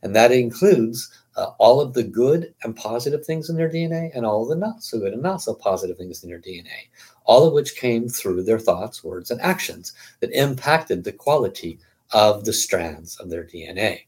and 0.04 0.16
that 0.16 0.32
includes 0.32 1.10
uh, 1.38 1.52
all 1.60 1.80
of 1.80 1.94
the 1.94 2.04
good 2.04 2.54
and 2.64 2.76
positive 2.76 3.26
things 3.26 3.50
in 3.50 3.56
their 3.56 3.70
DNA 3.70 4.12
and 4.14 4.26
all 4.26 4.44
of 4.44 4.50
the 4.50 4.56
not 4.56 4.84
so 4.84 5.00
good 5.00 5.14
and 5.14 5.22
not 5.22 5.42
so 5.42 5.54
positive 5.54 5.98
things 5.98 6.24
in 6.24 6.30
their 6.30 6.40
DNA, 6.40 6.90
all 7.24 7.48
of 7.48 7.54
which 7.54 7.78
came 7.78 8.10
through 8.10 8.44
their 8.44 8.60
thoughts, 8.60 9.04
words, 9.04 9.32
and 9.32 9.40
actions 9.42 9.94
that 10.20 10.32
impacted 10.32 11.04
the 11.04 11.14
quality 11.14 11.80
of 12.12 12.44
the 12.44 12.54
strands 12.54 13.18
of 13.18 13.30
their 13.30 13.46
DNA. 13.46 14.02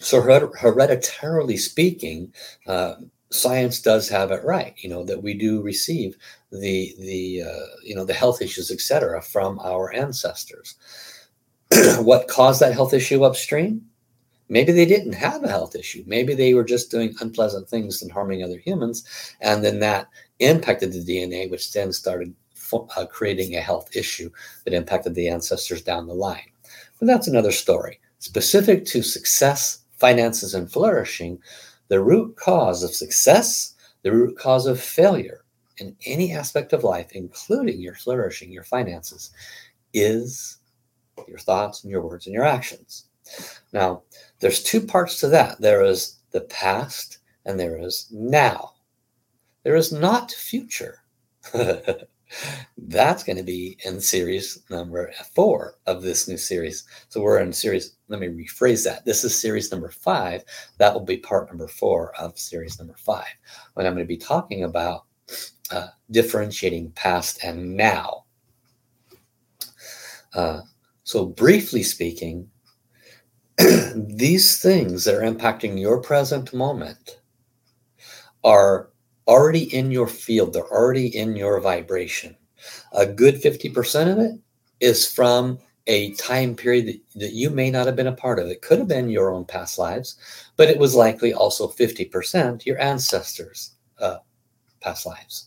So, 0.00 0.22
hereditarily 0.22 1.58
speaking, 1.58 2.32
uh, 2.66 2.94
science 3.30 3.80
does 3.80 4.08
have 4.08 4.30
it 4.30 4.44
right. 4.44 4.74
You 4.78 4.88
know 4.88 5.04
that 5.04 5.22
we 5.22 5.34
do 5.34 5.62
receive 5.62 6.16
the 6.50 6.94
the 6.98 7.42
uh, 7.42 7.66
you 7.82 7.94
know 7.94 8.04
the 8.04 8.14
health 8.14 8.42
issues, 8.42 8.70
etc., 8.70 9.22
from 9.22 9.58
our 9.60 9.92
ancestors. 9.92 10.74
what 11.98 12.28
caused 12.28 12.60
that 12.60 12.72
health 12.72 12.94
issue 12.94 13.24
upstream? 13.24 13.82
Maybe 14.48 14.72
they 14.72 14.86
didn't 14.86 15.12
have 15.12 15.44
a 15.44 15.48
health 15.48 15.76
issue. 15.76 16.02
Maybe 16.06 16.34
they 16.34 16.54
were 16.54 16.64
just 16.64 16.90
doing 16.90 17.14
unpleasant 17.20 17.68
things 17.68 18.02
and 18.02 18.10
harming 18.10 18.42
other 18.42 18.58
humans, 18.58 19.04
and 19.40 19.64
then 19.64 19.78
that 19.80 20.08
impacted 20.40 20.92
the 20.92 21.04
DNA, 21.04 21.48
which 21.50 21.72
then 21.72 21.92
started 21.92 22.34
uh, 22.72 23.06
creating 23.06 23.54
a 23.54 23.60
health 23.60 23.94
issue 23.94 24.30
that 24.64 24.74
impacted 24.74 25.14
the 25.14 25.28
ancestors 25.28 25.82
down 25.82 26.06
the 26.06 26.14
line. 26.14 26.50
But 26.98 27.06
that's 27.06 27.28
another 27.28 27.52
story. 27.52 28.00
Specific 28.20 28.84
to 28.84 29.02
success, 29.02 29.82
finances, 29.96 30.54
and 30.54 30.70
flourishing, 30.70 31.38
the 31.88 32.02
root 32.02 32.36
cause 32.36 32.82
of 32.82 32.94
success, 32.94 33.74
the 34.02 34.12
root 34.12 34.38
cause 34.38 34.66
of 34.66 34.80
failure 34.80 35.44
in 35.78 35.96
any 36.04 36.32
aspect 36.32 36.72
of 36.74 36.84
life, 36.84 37.10
including 37.12 37.80
your 37.80 37.94
flourishing, 37.94 38.52
your 38.52 38.62
finances, 38.62 39.30
is 39.94 40.58
your 41.26 41.38
thoughts 41.38 41.82
and 41.82 41.90
your 41.90 42.02
words 42.02 42.26
and 42.26 42.34
your 42.34 42.44
actions. 42.44 43.06
Now, 43.72 44.02
there's 44.40 44.62
two 44.62 44.82
parts 44.82 45.18
to 45.20 45.28
that 45.28 45.60
there 45.60 45.82
is 45.82 46.18
the 46.30 46.42
past 46.42 47.18
and 47.46 47.58
there 47.58 47.78
is 47.78 48.06
now. 48.10 48.72
There 49.62 49.76
is 49.76 49.92
not 49.92 50.30
future. 50.30 51.02
That's 52.78 53.24
going 53.24 53.36
to 53.36 53.42
be 53.42 53.76
in 53.84 54.00
series 54.00 54.62
number 54.70 55.12
four 55.34 55.74
of 55.86 56.02
this 56.02 56.28
new 56.28 56.36
series. 56.36 56.84
So 57.08 57.20
we're 57.20 57.40
in 57.40 57.52
series, 57.52 57.96
let 58.08 58.20
me 58.20 58.28
rephrase 58.28 58.84
that. 58.84 59.04
This 59.04 59.24
is 59.24 59.38
series 59.38 59.70
number 59.70 59.90
five. 59.90 60.44
That 60.78 60.94
will 60.94 61.04
be 61.04 61.18
part 61.18 61.48
number 61.48 61.68
four 61.68 62.14
of 62.16 62.38
series 62.38 62.78
number 62.78 62.96
five, 62.96 63.26
when 63.74 63.86
I'm 63.86 63.94
going 63.94 64.04
to 64.04 64.08
be 64.08 64.16
talking 64.16 64.64
about 64.64 65.04
uh, 65.70 65.88
differentiating 66.10 66.92
past 66.92 67.44
and 67.44 67.76
now. 67.76 68.24
Uh, 70.34 70.60
so, 71.02 71.26
briefly 71.26 71.82
speaking, 71.82 72.50
these 73.96 74.60
things 74.60 75.04
that 75.04 75.14
are 75.14 75.22
impacting 75.22 75.80
your 75.80 76.00
present 76.00 76.54
moment 76.54 77.20
are 78.44 78.89
already 79.30 79.72
in 79.74 79.92
your 79.92 80.08
field, 80.08 80.52
they're 80.52 80.66
already 80.72 81.06
in 81.06 81.36
your 81.36 81.60
vibration. 81.60 82.36
A 82.92 83.06
good 83.06 83.36
50% 83.36 84.12
of 84.12 84.18
it 84.18 84.32
is 84.80 85.10
from 85.10 85.58
a 85.86 86.12
time 86.14 86.56
period 86.56 86.86
that, 86.86 87.00
that 87.20 87.32
you 87.32 87.48
may 87.48 87.70
not 87.70 87.86
have 87.86 87.96
been 87.96 88.08
a 88.08 88.12
part 88.12 88.40
of. 88.40 88.48
It 88.48 88.60
could 88.60 88.78
have 88.78 88.88
been 88.88 89.08
your 89.08 89.32
own 89.32 89.44
past 89.44 89.78
lives, 89.78 90.16
but 90.56 90.68
it 90.68 90.78
was 90.78 90.96
likely 90.96 91.32
also 91.32 91.68
50% 91.68 92.66
your 92.66 92.78
ancestors' 92.80 93.76
uh, 94.00 94.18
past 94.80 95.06
lives. 95.06 95.46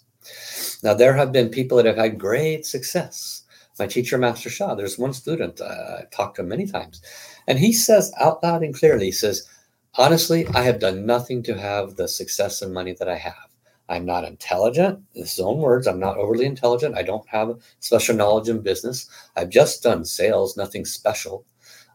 Now, 0.82 0.94
there 0.94 1.14
have 1.14 1.34
been 1.34 1.50
people 1.50 1.76
that 1.78 1.86
have 1.86 1.98
had 1.98 2.18
great 2.18 2.66
success. 2.66 3.44
My 3.80 3.88
teacher, 3.88 4.18
Master 4.18 4.50
Sha, 4.50 4.76
there's 4.76 4.98
one 4.98 5.14
student 5.14 5.60
uh, 5.60 5.98
I 6.00 6.04
talked 6.12 6.38
to 6.38 6.44
many 6.44 6.68
times, 6.68 7.02
and 7.48 7.60
he 7.60 7.74
says 7.74 8.14
out 8.20 8.42
loud 8.44 8.64
and 8.64 8.74
clearly, 8.74 9.06
he 9.06 9.12
says, 9.12 9.48
Honestly, 9.96 10.48
I 10.56 10.64
have 10.64 10.80
done 10.80 11.06
nothing 11.06 11.44
to 11.44 11.58
have 11.60 11.96
the 11.96 12.08
success 12.08 12.62
and 12.62 12.74
money 12.74 12.96
that 12.98 13.10
I 13.10 13.18
have. 13.18 13.53
I'm 13.90 14.06
not 14.06 14.24
intelligent. 14.24 15.00
In 15.14 15.24
his 15.24 15.40
own 15.40 15.60
words, 15.60 15.88
I'm 15.88 16.00
not 16.00 16.18
overly 16.18 16.46
intelligent. 16.46 16.96
I 16.96 17.04
don't 17.04 17.28
have 17.28 17.58
special 17.80 18.16
knowledge 18.16 18.50
in 18.50 18.62
business. 18.62 19.10
I've 19.36 19.50
just 19.50 19.84
done 19.84 20.06
sales, 20.06 20.56
nothing 20.58 20.86
special. 20.86 21.46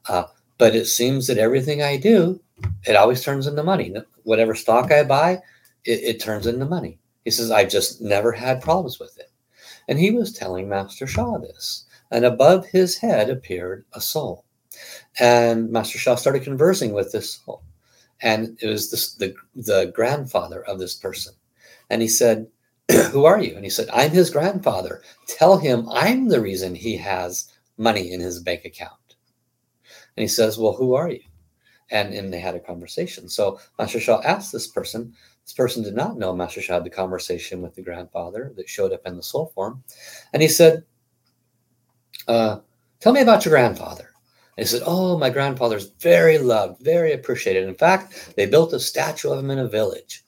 Uh, 0.07 0.25
but 0.59 0.75
it 0.75 0.87
seems 0.87 1.27
that 1.27 1.39
everything 1.39 1.83
I 1.83 1.97
do, 1.97 2.41
it 2.87 2.97
always 2.97 3.23
turns 3.23 3.47
into 3.47 3.63
money. 3.63 3.95
Whatever 4.25 4.55
stock 4.55 4.93
I 4.93 5.05
buy, 5.05 5.41
it, 5.85 6.01
it 6.03 6.21
turns 6.21 6.47
into 6.47 6.67
money. 6.67 6.99
He 7.25 7.31
says, 7.31 7.51
I've 7.51 7.71
just 7.71 8.01
never 8.01 8.33
had 8.33 8.61
problems 8.61 8.99
with 8.99 9.19
it. 9.19 9.31
And 9.89 9.99
he 9.99 10.11
was 10.11 10.33
telling 10.33 10.69
Master 10.69 11.07
Sha 11.07 11.39
this. 11.39 11.87
And 12.11 12.25
above 12.25 12.67
his 12.67 12.99
head 12.99 13.31
appeared 13.31 13.85
a 13.93 14.01
soul. 14.01 14.45
And 15.19 15.71
Master 15.71 15.99
Sha 15.99 16.15
started 16.15 16.43
conversing 16.43 16.93
with 16.93 17.13
this 17.13 17.35
soul. 17.35 17.63
And 18.21 18.59
it 18.61 18.67
was 18.67 18.91
this, 18.91 19.15
the, 19.15 19.35
the 19.55 19.93
grandfather 19.95 20.63
of 20.65 20.79
this 20.79 20.95
person. 20.95 21.35
And 21.91 22.03
he 22.03 22.09
said, 22.09 22.49
Who 23.11 23.25
are 23.25 23.41
you? 23.41 23.55
And 23.55 23.65
he 23.65 23.71
said, 23.71 23.89
I'm 23.93 24.11
his 24.11 24.31
grandfather. 24.31 25.03
Tell 25.27 25.59
him 25.59 25.89
I'm 25.91 26.29
the 26.29 26.41
reason 26.41 26.75
he 26.75 26.97
has 26.97 27.53
money 27.77 28.13
in 28.13 28.21
his 28.21 28.41
bank 28.41 28.65
account. 28.65 28.93
And 30.17 30.23
he 30.23 30.29
says, 30.29 30.59
Well, 30.59 30.75
who 30.75 30.95
are 30.95 31.11
you? 31.11 31.21
And, 31.91 32.13
and 32.13 32.33
they 32.33 32.41
had 32.41 32.55
a 32.55 32.61
conversation. 32.61 33.29
So 33.29 33.61
Master 33.79 34.01
Sha 34.01 34.21
asked 34.23 34.53
this 34.53 34.67
person, 34.67 35.15
this 35.49 35.55
person 35.55 35.83
did 35.83 35.95
not 35.95 36.19
know 36.19 36.37
Master 36.37 36.61
Sha 36.61 36.75
had 36.75 36.85
the 36.85 36.91
conversation 36.91 37.63
with 37.63 37.75
the 37.75 37.81
grandfather 37.81 38.53
that 38.57 38.69
showed 38.69 38.93
up 38.93 39.07
in 39.07 39.17
the 39.17 39.23
soul 39.23 39.51
form. 39.55 39.83
And 40.35 40.43
he 40.43 40.49
said, 40.49 40.85
uh, 42.27 42.59
Tell 43.01 43.15
me 43.15 43.23
about 43.23 43.47
your 43.47 43.55
grandfather. 43.55 44.11
And 44.59 44.67
he 44.67 44.71
said, 44.71 44.83
Oh, 44.85 45.17
my 45.17 45.31
grandfather's 45.31 45.89
very 46.01 46.37
loved, 46.37 46.83
very 46.83 47.15
appreciated. 47.15 47.67
In 47.67 47.75
fact, 47.75 48.35
they 48.37 48.45
built 48.45 48.75
a 48.75 48.81
statue 48.81 49.31
of 49.31 49.39
him 49.39 49.51
in 49.51 49.59
a 49.59 49.69
village. 49.69 50.23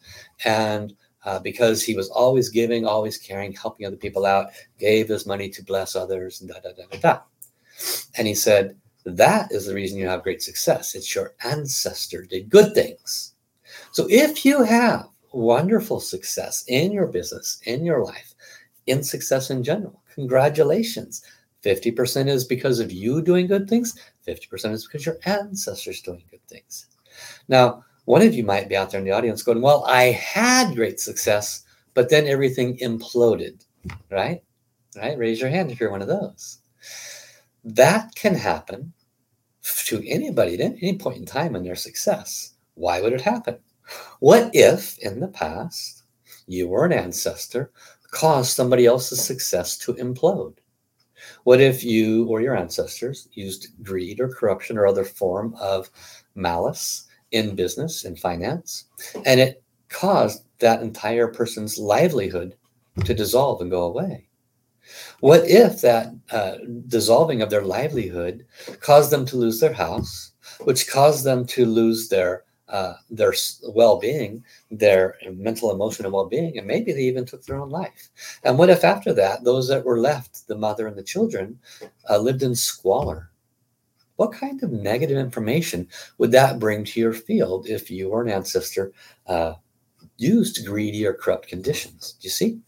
And 0.46 0.94
uh, 1.24 1.38
because 1.38 1.82
he 1.82 1.94
was 1.94 2.08
always 2.10 2.48
giving, 2.48 2.86
always 2.86 3.18
caring, 3.18 3.52
helping 3.52 3.86
other 3.86 3.96
people 3.96 4.24
out, 4.24 4.50
gave 4.78 5.08
his 5.08 5.26
money 5.26 5.48
to 5.50 5.64
bless 5.64 5.94
others, 5.94 6.40
and 6.40 6.50
da 6.50 6.60
da 6.60 6.70
da 6.72 6.84
da 6.90 6.98
da. 6.98 7.20
And 8.16 8.26
he 8.26 8.34
said, 8.34 8.76
That 9.04 9.52
is 9.52 9.66
the 9.66 9.74
reason 9.74 9.98
you 9.98 10.08
have 10.08 10.22
great 10.22 10.42
success. 10.42 10.94
It's 10.94 11.14
your 11.14 11.34
ancestor 11.44 12.22
did 12.22 12.50
good 12.50 12.74
things. 12.74 13.34
So 13.92 14.06
if 14.10 14.44
you 14.44 14.62
have 14.62 15.08
wonderful 15.32 16.00
success 16.00 16.64
in 16.68 16.92
your 16.92 17.06
business, 17.06 17.60
in 17.64 17.84
your 17.84 18.04
life, 18.04 18.34
in 18.86 19.02
success 19.02 19.50
in 19.50 19.62
general, 19.62 20.02
congratulations. 20.14 21.22
50% 21.64 22.28
is 22.28 22.44
because 22.44 22.80
of 22.80 22.90
you 22.90 23.20
doing 23.20 23.46
good 23.46 23.68
things, 23.68 23.94
50% 24.26 24.72
is 24.72 24.86
because 24.86 25.04
your 25.04 25.18
ancestors 25.26 26.00
doing 26.00 26.24
good 26.30 26.42
things. 26.48 26.86
Now, 27.48 27.84
one 28.10 28.22
of 28.22 28.34
you 28.34 28.42
might 28.42 28.68
be 28.68 28.76
out 28.76 28.90
there 28.90 28.98
in 28.98 29.06
the 29.06 29.12
audience 29.12 29.44
going, 29.44 29.62
Well, 29.62 29.84
I 29.86 30.06
had 30.06 30.74
great 30.74 30.98
success, 30.98 31.62
but 31.94 32.10
then 32.10 32.26
everything 32.26 32.76
imploded, 32.78 33.64
right? 34.10 34.42
Right? 34.96 35.16
Raise 35.16 35.40
your 35.40 35.48
hand 35.48 35.70
if 35.70 35.78
you're 35.78 35.92
one 35.92 36.02
of 36.02 36.08
those. 36.08 36.58
That 37.62 38.12
can 38.16 38.34
happen 38.34 38.92
to 39.62 40.04
anybody 40.08 40.54
at 40.54 40.60
any 40.60 40.98
point 40.98 41.18
in 41.18 41.24
time 41.24 41.54
in 41.54 41.62
their 41.62 41.76
success. 41.76 42.54
Why 42.74 43.00
would 43.00 43.12
it 43.12 43.20
happen? 43.20 43.58
What 44.18 44.50
if 44.54 44.98
in 44.98 45.20
the 45.20 45.28
past 45.28 46.02
you 46.48 46.66
or 46.66 46.86
an 46.86 46.92
ancestor 46.92 47.70
caused 48.10 48.56
somebody 48.56 48.86
else's 48.86 49.24
success 49.24 49.78
to 49.78 49.94
implode? 49.94 50.56
What 51.44 51.60
if 51.60 51.84
you 51.84 52.26
or 52.26 52.40
your 52.40 52.56
ancestors 52.56 53.28
used 53.34 53.68
greed 53.84 54.18
or 54.18 54.28
corruption 54.28 54.78
or 54.78 54.88
other 54.88 55.04
form 55.04 55.54
of 55.60 55.90
malice 56.34 57.06
in 57.32 57.54
business 57.54 58.04
and 58.04 58.18
finance, 58.18 58.86
and 59.24 59.40
it 59.40 59.62
caused 59.88 60.44
that 60.58 60.82
entire 60.82 61.28
person's 61.28 61.78
livelihood 61.78 62.56
to 63.04 63.14
dissolve 63.14 63.60
and 63.60 63.70
go 63.70 63.84
away? 63.84 64.26
What 65.20 65.48
if 65.48 65.80
that 65.82 66.12
uh, 66.30 66.56
dissolving 66.88 67.42
of 67.42 67.50
their 67.50 67.64
livelihood 67.64 68.46
caused 68.80 69.10
them 69.10 69.24
to 69.26 69.36
lose 69.36 69.60
their 69.60 69.72
house, 69.72 70.32
which 70.64 70.90
caused 70.90 71.24
them 71.24 71.46
to 71.46 71.66
lose 71.66 72.08
their 72.08 72.44
uh, 72.68 72.94
their 73.10 73.34
well-being, 73.70 74.44
their 74.70 75.16
mental, 75.32 75.72
emotional 75.72 76.12
well-being, 76.12 76.56
and 76.56 76.66
maybe 76.66 76.92
they 76.92 77.02
even 77.02 77.24
took 77.24 77.44
their 77.44 77.58
own 77.58 77.68
life. 77.68 78.08
And 78.44 78.56
what 78.56 78.70
if 78.70 78.84
after 78.84 79.12
that, 79.14 79.42
those 79.42 79.66
that 79.66 79.84
were 79.84 79.98
left, 79.98 80.46
the 80.46 80.54
mother 80.54 80.86
and 80.86 80.96
the 80.96 81.02
children, 81.02 81.58
uh, 82.08 82.18
lived 82.18 82.44
in 82.44 82.54
squalor? 82.54 83.29
What 84.20 84.32
kind 84.32 84.62
of 84.62 84.70
negative 84.70 85.16
information 85.16 85.88
would 86.18 86.30
that 86.32 86.58
bring 86.58 86.84
to 86.84 87.00
your 87.00 87.14
field 87.14 87.66
if 87.66 87.90
you 87.90 88.10
or 88.10 88.20
an 88.20 88.28
ancestor 88.28 88.92
uh, 89.26 89.54
used 90.18 90.66
greedy 90.66 91.06
or 91.06 91.14
corrupt 91.14 91.48
conditions? 91.48 92.16
Do 92.20 92.26
you 92.26 92.30
see? 92.30 92.60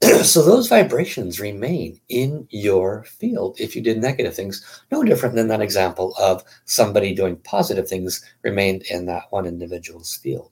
so 0.22 0.42
those 0.42 0.66
vibrations 0.66 1.40
remain 1.40 2.00
in 2.08 2.48
your 2.48 3.04
field 3.04 3.60
if 3.60 3.76
you 3.76 3.82
did 3.82 4.00
negative 4.00 4.34
things 4.34 4.64
no 4.90 5.02
different 5.02 5.34
than 5.34 5.48
that 5.48 5.60
example 5.60 6.14
of 6.18 6.42
somebody 6.64 7.14
doing 7.14 7.36
positive 7.36 7.86
things 7.86 8.24
remained 8.40 8.82
in 8.88 9.04
that 9.04 9.24
one 9.28 9.44
individual's 9.44 10.16
field 10.16 10.50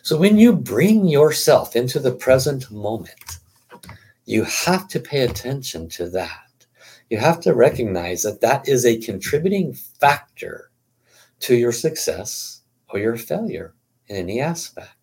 so 0.00 0.16
when 0.16 0.38
you 0.38 0.54
bring 0.54 1.06
yourself 1.06 1.76
into 1.76 1.98
the 1.98 2.12
present 2.12 2.70
moment 2.70 3.40
you 4.24 4.44
have 4.44 4.88
to 4.88 5.00
pay 5.00 5.22
attention 5.22 5.88
to 5.90 6.08
that 6.08 6.47
you 7.10 7.18
have 7.18 7.40
to 7.40 7.54
recognize 7.54 8.22
that 8.22 8.40
that 8.40 8.68
is 8.68 8.84
a 8.84 8.98
contributing 8.98 9.72
factor 9.72 10.70
to 11.40 11.54
your 11.54 11.72
success 11.72 12.62
or 12.90 12.98
your 12.98 13.16
failure 13.16 13.74
in 14.08 14.16
any 14.16 14.40
aspect 14.40 14.98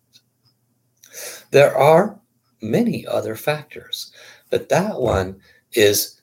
there 1.50 1.76
are 1.76 2.18
many 2.60 3.06
other 3.06 3.36
factors, 3.36 4.12
but 4.50 4.68
that 4.68 5.00
one 5.00 5.40
is 5.72 6.20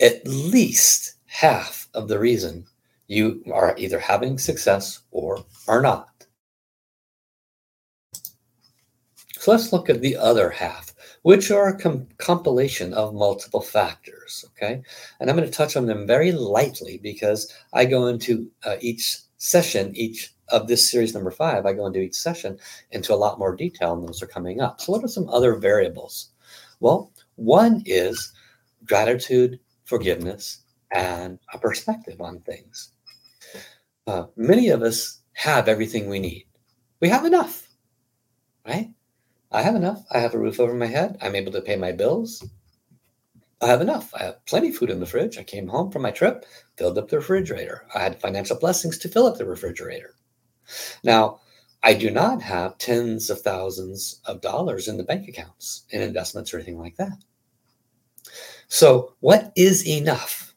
at 0.00 0.26
least 0.26 1.14
half 1.26 1.88
of 1.94 2.08
the 2.08 2.18
reason 2.18 2.66
you 3.06 3.42
are 3.52 3.74
either 3.78 3.98
having 3.98 4.38
success 4.38 5.00
or 5.10 5.44
are 5.66 5.80
not. 5.82 6.26
So 9.38 9.52
let's 9.52 9.72
look 9.72 9.88
at 9.88 10.00
the 10.00 10.16
other 10.16 10.50
half, 10.50 10.87
which 11.22 11.50
are 11.50 11.68
a 11.68 11.78
com- 11.78 12.08
compilation 12.18 12.94
of 12.94 13.14
multiple 13.14 13.60
factors. 13.60 14.44
Okay. 14.52 14.82
And 15.20 15.30
I'm 15.30 15.36
going 15.36 15.48
to 15.48 15.56
touch 15.56 15.76
on 15.76 15.86
them 15.86 16.06
very 16.06 16.32
lightly 16.32 16.98
because 17.02 17.52
I 17.72 17.84
go 17.84 18.06
into 18.06 18.50
uh, 18.64 18.76
each 18.80 19.18
session, 19.38 19.94
each 19.94 20.34
of 20.50 20.68
this 20.68 20.90
series 20.90 21.14
number 21.14 21.30
five, 21.30 21.66
I 21.66 21.72
go 21.72 21.86
into 21.86 22.00
each 22.00 22.14
session 22.14 22.58
into 22.90 23.14
a 23.14 23.16
lot 23.16 23.38
more 23.38 23.54
detail, 23.54 23.94
and 23.94 24.08
those 24.08 24.22
are 24.22 24.26
coming 24.26 24.60
up. 24.60 24.80
So, 24.80 24.92
what 24.92 25.04
are 25.04 25.08
some 25.08 25.28
other 25.28 25.56
variables? 25.56 26.30
Well, 26.80 27.12
one 27.36 27.82
is 27.86 28.32
gratitude, 28.84 29.60
forgiveness, 29.84 30.62
and 30.90 31.38
a 31.52 31.58
perspective 31.58 32.20
on 32.20 32.40
things. 32.40 32.92
Uh, 34.06 34.26
many 34.36 34.70
of 34.70 34.82
us 34.82 35.20
have 35.34 35.68
everything 35.68 36.08
we 36.08 36.18
need. 36.18 36.46
We 37.00 37.08
have 37.08 37.24
enough, 37.24 37.68
right? 38.66 38.90
I 39.50 39.62
have 39.62 39.74
enough. 39.74 40.04
I 40.10 40.18
have 40.18 40.34
a 40.34 40.38
roof 40.38 40.60
over 40.60 40.74
my 40.74 40.86
head. 40.86 41.18
I'm 41.22 41.34
able 41.34 41.52
to 41.52 41.62
pay 41.62 41.76
my 41.76 41.92
bills. 41.92 42.44
I 43.60 43.66
have 43.66 43.80
enough. 43.80 44.12
I 44.14 44.24
have 44.24 44.44
plenty 44.46 44.68
of 44.68 44.76
food 44.76 44.90
in 44.90 45.00
the 45.00 45.06
fridge. 45.06 45.38
I 45.38 45.42
came 45.42 45.68
home 45.68 45.90
from 45.90 46.02
my 46.02 46.10
trip, 46.10 46.44
filled 46.76 46.98
up 46.98 47.08
the 47.08 47.16
refrigerator. 47.16 47.86
I 47.94 48.00
had 48.00 48.20
financial 48.20 48.58
blessings 48.58 48.98
to 48.98 49.08
fill 49.08 49.26
up 49.26 49.38
the 49.38 49.46
refrigerator. 49.46 50.14
Now, 51.02 51.40
I 51.82 51.94
do 51.94 52.10
not 52.10 52.42
have 52.42 52.78
tens 52.78 53.30
of 53.30 53.40
thousands 53.40 54.20
of 54.26 54.40
dollars 54.40 54.86
in 54.86 54.96
the 54.96 55.02
bank 55.02 55.28
accounts 55.28 55.84
in 55.90 56.02
investments 56.02 56.52
or 56.52 56.58
anything 56.58 56.78
like 56.78 56.96
that. 56.96 57.18
So, 58.68 59.14
what 59.20 59.52
is 59.56 59.86
enough? 59.86 60.54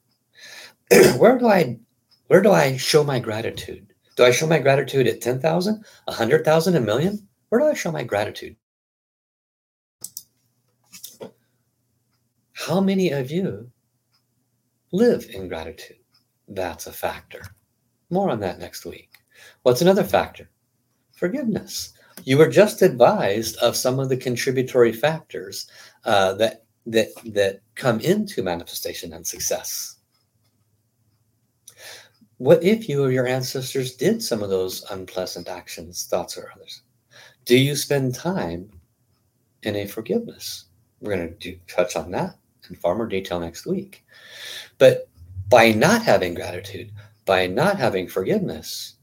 where 1.18 1.38
do 1.38 1.48
I 1.48 1.80
where 2.28 2.42
do 2.42 2.52
I 2.52 2.78
show 2.78 3.04
my 3.04 3.20
gratitude? 3.20 3.94
Do 4.16 4.24
I 4.24 4.32
show 4.32 4.48
my 4.48 4.60
gratitude 4.60 5.08
at 5.08 5.22
10,000, 5.22 5.86
100,000, 6.06 6.76
a 6.76 6.80
million? 6.80 7.28
Where 7.50 7.62
do 7.62 7.68
I 7.68 7.74
show 7.74 7.92
my 7.92 8.04
gratitude? 8.04 8.56
How 12.68 12.80
many 12.80 13.10
of 13.10 13.32
you 13.32 13.72
live 14.92 15.28
in 15.34 15.48
gratitude? 15.48 15.98
That's 16.48 16.86
a 16.86 16.94
factor. 16.94 17.42
More 18.12 18.30
on 18.30 18.40
that 18.42 18.60
next 18.60 18.86
week. 18.86 19.10
What's 19.64 19.82
another 19.82 20.04
factor? 20.04 20.48
Forgiveness. 21.16 21.94
You 22.24 22.38
were 22.38 22.50
just 22.50 22.84
advised 22.84 23.58
of 23.58 23.76
some 23.76 24.00
of 24.00 24.10
the 24.10 24.18
contributory 24.18 24.92
factors 24.92 25.72
uh, 26.06 26.34
that 26.34 26.66
that 26.86 27.08
that 27.34 27.62
come 27.74 28.00
into 28.02 28.44
manifestation 28.44 29.12
and 29.14 29.26
success. 29.26 29.96
What 32.38 32.64
if 32.64 32.88
you 32.88 33.04
or 33.04 33.12
your 33.12 33.26
ancestors 33.26 33.96
did 33.96 34.22
some 34.22 34.44
of 34.44 34.52
those 34.52 34.84
unpleasant 34.92 35.48
actions, 35.48 36.06
thoughts, 36.06 36.38
or 36.38 36.52
others? 36.56 36.84
Do 37.46 37.58
you 37.58 37.76
spend 37.76 38.14
time 38.14 38.70
in 39.64 39.76
a 39.76 39.88
forgiveness? 39.88 40.66
We're 41.00 41.16
going 41.16 41.36
to 41.40 41.60
touch 41.68 41.96
on 41.96 42.12
that 42.12 42.36
in 42.70 42.76
far 42.76 42.96
more 42.96 43.08
detail 43.08 43.40
next 43.40 43.66
week. 43.66 44.06
But 44.78 45.10
by 45.50 45.72
not 45.72 46.02
having 46.04 46.34
gratitude, 46.34 46.92
by 47.26 47.48
not 47.48 47.78
having 47.78 48.08
forgiveness, 48.08 48.96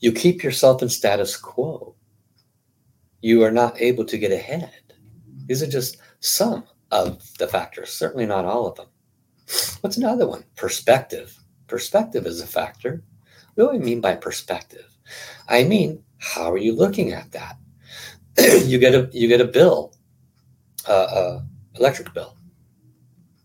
you 0.00 0.12
keep 0.12 0.42
yourself 0.42 0.82
in 0.82 0.88
status 0.88 1.36
quo. 1.36 1.94
You 3.20 3.42
are 3.44 3.50
not 3.50 3.80
able 3.80 4.04
to 4.06 4.18
get 4.18 4.32
ahead. 4.32 4.94
These 5.46 5.62
are 5.62 5.68
just 5.68 5.98
some 6.20 6.64
of 6.90 7.22
the 7.38 7.46
factors, 7.46 7.90
certainly 7.90 8.26
not 8.26 8.44
all 8.44 8.66
of 8.66 8.76
them. 8.76 8.88
What's 9.80 9.96
another 9.96 10.26
one? 10.26 10.44
Perspective. 10.56 11.38
Perspective 11.66 12.26
is 12.26 12.40
a 12.40 12.46
factor. 12.46 13.02
What 13.54 13.72
do 13.72 13.78
I 13.78 13.78
mean 13.78 14.00
by 14.00 14.16
perspective? 14.16 14.86
I 15.48 15.64
mean, 15.64 16.02
how 16.18 16.50
are 16.52 16.58
you 16.58 16.74
looking 16.74 17.12
at 17.12 17.32
that? 17.32 17.56
you 18.66 18.78
get 18.78 18.94
a 18.94 19.08
you 19.12 19.28
get 19.28 19.40
a 19.40 19.46
bill, 19.46 19.94
uh, 20.88 20.92
uh, 20.92 21.40
electric 21.76 22.12
bill. 22.12 22.36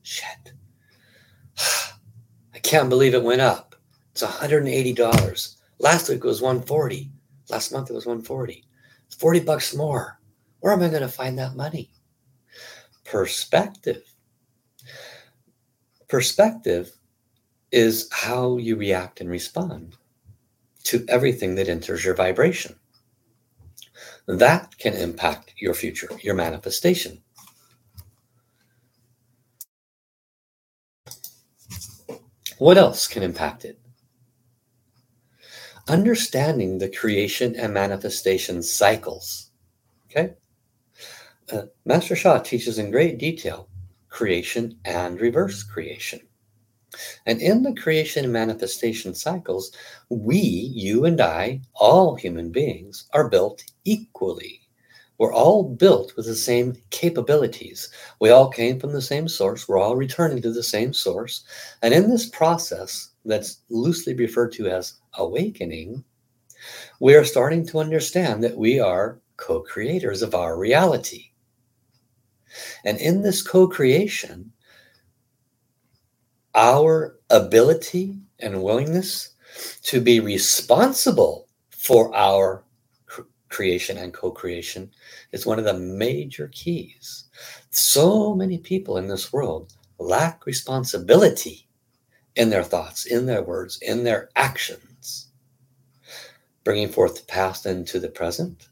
Shit, 0.01 0.54
I 2.54 2.60
can't 2.71 2.88
believe 2.88 3.13
it 3.13 3.21
went 3.21 3.41
up. 3.41 3.75
It's 4.13 4.23
$180. 4.23 5.55
Last 5.79 6.07
week 6.07 6.19
it 6.19 6.23
was 6.23 6.41
140. 6.41 7.12
Last 7.49 7.73
month 7.73 7.89
it 7.89 7.93
was 7.93 8.05
140. 8.05 8.63
It's 9.07 9.15
40 9.17 9.41
bucks 9.41 9.75
more. 9.75 10.21
Where 10.62 10.71
am 10.71 10.81
I 10.81 10.88
going 10.88 11.01
to 11.01 11.10
find 11.10 11.38
that 11.38 11.57
money? 11.57 11.91
Perspective. 13.03 14.03
Perspective 16.07 16.93
is 17.73 18.07
how 18.10 18.55
you 18.55 18.77
react 18.77 19.19
and 19.19 19.29
respond 19.29 19.97
to 20.86 21.03
everything 21.10 21.55
that 21.55 21.67
enters 21.67 22.05
your 22.05 22.15
vibration. 22.15 22.75
That 24.27 24.77
can 24.77 24.93
impact 24.93 25.55
your 25.57 25.73
future, 25.73 26.10
your 26.21 26.36
manifestation. 26.36 27.21
What 32.62 32.78
else 32.78 33.08
can 33.08 33.24
impact 33.24 33.65
it? 33.65 33.82
understanding 35.88 36.78
the 36.78 36.89
creation 36.89 37.56
and 37.56 37.74
manifestation 37.74 38.63
cycles. 38.63 39.52
Okay? 40.06 40.34
Uh, 41.52 41.63
Master 41.86 42.15
Sha 42.15 42.39
teaches 42.39 42.80
in 42.80 42.91
great 42.91 43.17
detail 43.17 43.67
creation 44.10 44.78
and 44.86 45.19
reverse 45.19 45.63
creation. 45.63 46.19
And 47.26 47.41
in 47.41 47.63
the 47.63 47.74
creation 47.74 48.26
and 48.26 48.34
manifestation 48.34 49.15
cycles, 49.15 49.71
we, 50.10 50.38
you 50.38 51.06
and 51.06 51.19
I, 51.19 51.62
all 51.74 52.15
human 52.15 52.52
beings, 52.52 53.08
are 53.13 53.30
built 53.30 53.63
equally. 53.86 54.61
We're 55.21 55.36
all 55.36 55.63
built 55.63 56.15
with 56.17 56.25
the 56.25 56.36
same 56.36 56.75
capabilities. 56.89 57.89
We 58.19 58.31
all 58.31 58.49
came 58.49 58.79
from 58.79 58.91
the 58.91 59.03
same 59.03 59.27
source. 59.27 59.67
We're 59.67 59.77
all 59.77 59.95
returning 59.95 60.41
to 60.41 60.51
the 60.51 60.63
same 60.63 60.93
source. 60.93 61.43
And 61.84 61.93
in 61.93 62.10
this 62.10 62.27
process, 62.27 63.12
that's 63.23 63.60
loosely 63.69 64.15
referred 64.15 64.51
to 64.53 64.65
as 64.65 64.95
awakening, 65.13 66.03
we 66.99 67.13
are 67.13 67.23
starting 67.23 67.67
to 67.67 67.77
understand 67.77 68.43
that 68.43 68.57
we 68.57 68.79
are 68.79 69.21
co 69.38 69.60
creators 69.60 70.23
of 70.23 70.34
our 70.34 70.57
reality. 70.57 71.25
And 72.84 72.97
in 72.97 73.21
this 73.21 73.43
co 73.43 73.67
creation, 73.67 74.51
our 76.55 77.19
ability 77.29 78.17
and 78.39 78.63
willingness 78.63 79.36
to 79.84 80.01
be 80.01 80.19
responsible 80.19 81.47
for 81.69 82.12
our 82.15 82.63
creation 83.51 83.97
and 83.97 84.13
co 84.13 84.31
creation 84.31 84.89
is 85.31 85.45
one 85.45 85.59
of 85.59 85.65
the 85.65 85.73
major 85.73 86.49
keys. 86.51 87.25
So 87.69 88.33
many 88.33 88.57
people 88.57 88.97
in 88.97 89.07
this 89.07 89.31
world 89.31 89.73
lack 89.99 90.45
responsibility 90.47 91.67
in 92.35 92.49
their 92.49 92.63
thoughts, 92.63 93.05
in 93.05 93.25
their 93.27 93.43
words, 93.43 93.77
in 93.81 94.03
their 94.03 94.29
actions. 94.35 95.27
Bringing 96.63 96.89
forth 96.89 97.15
the 97.15 97.25
past 97.25 97.65
into 97.65 97.99
the 97.99 98.09
present 98.09 98.69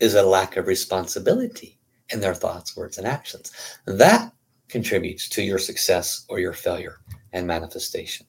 is 0.00 0.14
a 0.14 0.22
lack 0.22 0.56
of 0.56 0.66
responsibility 0.66 1.78
in 2.10 2.20
their 2.20 2.34
thoughts, 2.34 2.76
words, 2.76 2.98
and 2.98 3.06
actions. 3.06 3.52
That 3.86 4.32
contributes 4.68 5.28
to 5.30 5.42
your 5.42 5.58
success 5.58 6.24
or 6.28 6.38
your 6.38 6.52
failure 6.52 6.98
and 7.32 7.46
manifestation. 7.46 8.26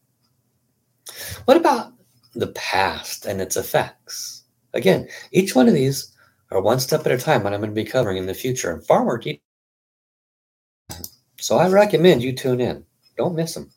What 1.45 1.57
about 1.57 1.93
the 2.35 2.47
past 2.47 3.25
and 3.25 3.41
its 3.41 3.57
effects? 3.57 4.40
Again, 4.73 5.07
each 5.31 5.55
one 5.55 5.67
of 5.67 5.73
these 5.73 6.15
are 6.51 6.61
one 6.61 6.79
step 6.79 7.05
at 7.05 7.11
a 7.11 7.17
time, 7.17 7.43
what 7.43 7.53
I'm 7.53 7.59
going 7.59 7.71
to 7.71 7.75
be 7.75 7.85
covering 7.85 8.17
in 8.17 8.25
the 8.25 8.33
future 8.33 8.71
and 8.71 8.85
far 8.85 9.03
more 9.03 9.17
deep. 9.17 9.41
So 11.39 11.57
I 11.57 11.69
recommend 11.69 12.21
you 12.21 12.33
tune 12.33 12.61
in. 12.61 12.85
Don't 13.17 13.35
miss 13.35 13.55
them. 13.55 13.71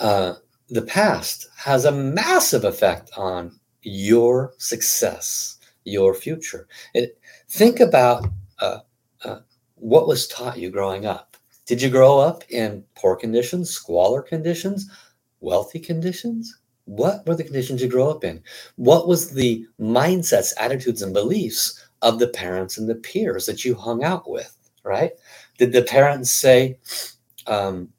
Uh, 0.00 0.34
the 0.70 0.82
past 0.82 1.48
has 1.56 1.84
a 1.84 1.92
massive 1.92 2.64
effect 2.64 3.10
on 3.16 3.58
your 3.82 4.54
success, 4.58 5.58
your 5.84 6.14
future. 6.14 6.68
It, 6.94 7.18
think 7.48 7.80
about 7.80 8.28
uh, 8.60 8.80
uh, 9.24 9.40
what 9.74 10.06
was 10.06 10.28
taught 10.28 10.58
you 10.58 10.70
growing 10.70 11.06
up. 11.06 11.36
Did 11.66 11.82
you 11.82 11.90
grow 11.90 12.18
up 12.18 12.44
in 12.48 12.84
poor 12.94 13.16
conditions, 13.16 13.70
squalor 13.70 14.22
conditions, 14.22 14.90
wealthy 15.40 15.80
conditions? 15.80 16.58
What 16.88 17.26
were 17.26 17.34
the 17.34 17.44
conditions 17.44 17.82
you 17.82 17.88
grew 17.88 18.08
up 18.08 18.24
in? 18.24 18.42
What 18.76 19.06
was 19.06 19.30
the 19.30 19.66
mindsets, 19.78 20.54
attitudes, 20.58 21.02
and 21.02 21.12
beliefs 21.12 21.86
of 22.00 22.18
the 22.18 22.28
parents 22.28 22.78
and 22.78 22.88
the 22.88 22.94
peers 22.94 23.44
that 23.44 23.62
you 23.62 23.74
hung 23.74 24.04
out 24.04 24.28
with, 24.28 24.56
right? 24.84 25.12
Did 25.58 25.72
the 25.72 25.82
parents 25.82 26.30
say, 26.30 26.78
um, 27.46 27.90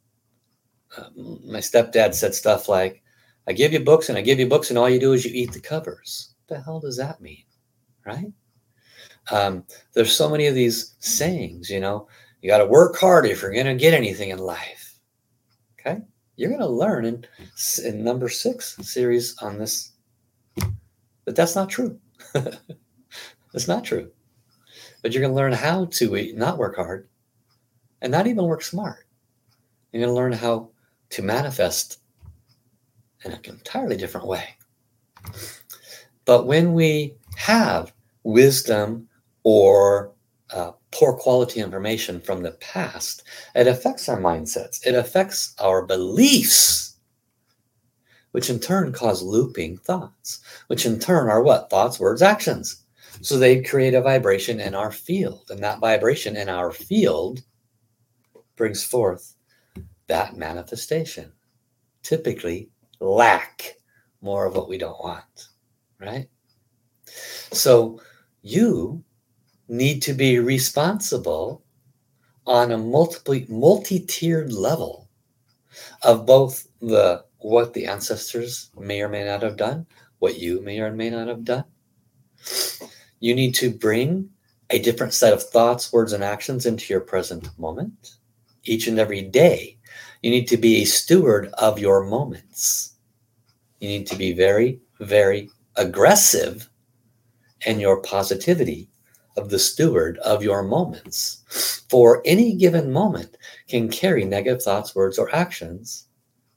uh, 0.98 1.10
my 1.16 1.60
stepdad 1.60 2.16
said 2.16 2.34
stuff 2.34 2.68
like, 2.68 3.04
I 3.46 3.54
give 3.54 3.74
you 3.74 3.80
books 3.80 4.10
and 4.10 4.18
I 4.18 4.22
give 4.22 4.40
you 4.40 4.48
books, 4.48 4.72
and 4.72 4.80
all 4.80 4.90
you 4.90 5.00
do 5.00 5.14
is 5.14 5.24
you 5.24 5.32
eat 5.36 5.52
the 5.54 5.60
covers. 5.60 6.34
What 6.48 6.58
the 6.58 6.64
hell 6.64 6.80
does 6.80 6.98
that 6.98 7.22
mean? 7.22 7.44
Right? 8.08 8.34
Um, 9.30 9.66
there's 9.94 10.16
so 10.16 10.30
many 10.30 10.48
of 10.48 10.56
these 10.56 10.96
sayings, 10.98 11.70
you 11.70 11.80
know, 11.80 12.08
you 12.42 12.50
got 12.50 12.58
to 12.58 12.66
work 12.66 12.98
hard 12.98 13.28
if 13.28 13.44
you're 13.44 13.54
going 13.54 13.68
to 13.68 13.76
get 13.76 13.94
anything 13.94 14.30
in 14.30 14.40
life. 14.40 14.96
Okay. 15.80 16.02
You're 16.40 16.52
going 16.52 16.62
to 16.62 16.68
learn 16.68 17.04
in, 17.04 17.26
in 17.84 18.02
number 18.02 18.30
six 18.30 18.78
series 18.78 19.38
on 19.40 19.58
this, 19.58 19.92
but 21.26 21.36
that's 21.36 21.54
not 21.54 21.68
true. 21.68 22.00
that's 22.34 23.68
not 23.68 23.84
true. 23.84 24.10
But 25.02 25.12
you're 25.12 25.20
going 25.20 25.34
to 25.34 25.36
learn 25.36 25.52
how 25.52 25.84
to 25.84 26.16
uh, 26.16 26.24
not 26.36 26.58
work 26.58 26.78
hard 26.78 27.10
and 28.02 28.10
not 28.10 28.26
even 28.26 28.46
work 28.46 28.62
smart. 28.62 29.06
You're 29.92 30.00
going 30.00 30.16
to 30.16 30.16
learn 30.16 30.32
how 30.32 30.70
to 31.10 31.22
manifest 31.22 32.00
in 33.26 33.34
an 33.34 33.42
entirely 33.44 33.98
different 33.98 34.26
way. 34.26 34.56
But 36.24 36.48
when 36.48 36.72
we 36.72 37.16
have 37.36 37.92
wisdom 38.24 39.10
or 39.44 40.14
uh, 40.52 40.72
poor 40.92 41.14
quality 41.14 41.60
information 41.60 42.20
from 42.20 42.42
the 42.42 42.52
past, 42.54 43.24
it 43.56 43.68
affects 43.68 44.10
our 44.10 44.20
mindsets, 44.20 44.86
it 44.86 44.96
affects 44.96 45.56
our 45.60 45.86
beliefs, 45.86 46.98
which 48.32 48.50
in 48.50 48.60
turn 48.60 48.92
cause 48.92 49.22
looping 49.22 49.78
thoughts, 49.78 50.40
which 50.68 50.86
in 50.86 51.00
turn 51.00 51.30
are 51.30 51.44
what? 51.44 51.70
Thoughts, 51.70 52.00
words, 52.00 52.22
actions. 52.22 52.84
So 53.22 53.38
they 53.38 53.62
create 53.62 53.94
a 53.94 54.02
vibration 54.02 54.60
in 54.60 54.76
our 54.76 54.92
field, 54.92 55.48
and 55.50 55.62
that 55.64 55.80
vibration 55.80 56.36
in 56.36 56.48
our 56.48 56.72
field 56.72 57.42
brings 58.56 58.84
forth 58.84 59.36
that 60.08 60.38
manifestation. 60.38 61.32
Typically, 62.04 62.70
lack 63.00 63.76
more 64.22 64.46
of 64.46 64.56
what 64.56 64.70
we 64.70 64.78
don't 64.78 65.04
want, 65.04 65.48
right? 66.00 66.30
So 67.52 68.02
you 68.42 69.04
need 69.70 70.02
to 70.02 70.14
be 70.14 70.40
responsible 70.40 71.64
on 72.46 72.72
a 72.72 72.78
multiple 72.78 73.40
multi-tiered 73.48 74.52
level 74.52 75.08
of 76.04 76.26
both 76.26 76.68
the 76.82 77.24
what 77.38 77.74
the 77.74 77.86
ancestors 77.86 78.70
may 78.78 79.02
or 79.02 79.08
may 79.08 79.24
not 79.24 79.44
have 79.44 79.56
done, 79.56 79.86
what 80.18 80.40
you 80.40 80.62
may 80.62 80.80
or 80.80 80.92
may 80.92 81.10
not 81.10 81.28
have 81.28 81.44
done. 81.46 81.64
You 83.20 83.36
need 83.36 83.54
to 83.56 83.70
bring 83.70 84.30
a 84.72 84.80
different 84.80 85.14
set 85.14 85.34
of 85.34 85.44
thoughts, 85.44 85.94
words, 85.94 86.12
and 86.12 86.24
actions 86.24 86.66
into 86.66 86.92
your 86.92 87.02
present 87.02 87.48
moment 87.58 88.18
each 88.64 88.88
and 88.88 89.00
every 89.00 89.22
day. 89.22 89.78
You 90.22 90.32
need 90.32 90.48
to 90.50 90.58
be 90.58 90.82
a 90.82 90.86
steward 90.86 91.50
of 91.54 91.80
your 91.80 92.04
moments. 92.04 92.96
You 93.80 93.88
need 93.88 94.08
to 94.08 94.18
be 94.18 94.34
very, 94.34 94.82
very 95.00 95.50
aggressive 95.76 96.70
in 97.66 97.80
your 97.80 98.02
positivity 98.02 98.89
of 99.40 99.50
the 99.50 99.60
steward 99.60 100.18
of 100.20 100.44
your 100.44 100.64
moments. 100.64 101.86
For 101.90 102.22
any 102.26 102.56
given 102.56 102.92
moment 102.92 103.38
can 103.68 103.90
carry 103.90 104.26
negative 104.26 104.62
thoughts, 104.62 104.94
words, 104.94 105.18
or 105.18 105.34
actions 105.34 106.08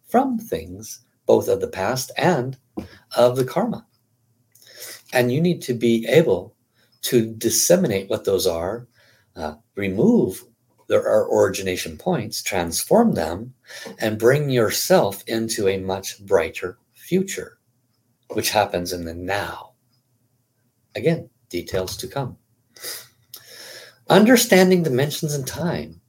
from 0.08 0.38
things, 0.38 1.00
both 1.24 1.48
of 1.48 1.60
the 1.60 1.68
past 1.68 2.10
and 2.16 2.58
of 3.16 3.36
the 3.36 3.44
karma. 3.44 3.86
And 5.12 5.30
you 5.32 5.40
need 5.40 5.62
to 5.62 5.74
be 5.74 6.06
able 6.08 6.56
to 7.02 7.32
disseminate 7.34 8.10
what 8.10 8.24
those 8.24 8.46
are, 8.46 8.88
uh, 9.36 9.54
remove 9.76 10.44
their 10.88 11.02
origination 11.02 11.96
points, 11.96 12.42
transform 12.42 13.14
them, 13.14 13.54
and 13.98 14.18
bring 14.18 14.50
yourself 14.50 15.22
into 15.26 15.68
a 15.68 15.78
much 15.78 16.20
brighter 16.26 16.78
future, 16.94 17.58
which 18.28 18.50
happens 18.50 18.92
in 18.92 19.04
the 19.04 19.14
now. 19.14 19.72
Again, 20.94 21.30
details 21.48 21.96
to 21.98 22.08
come. 22.08 22.36
Understanding 24.08 24.82
dimensions 24.82 25.34
and 25.34 25.46
time 25.46 26.00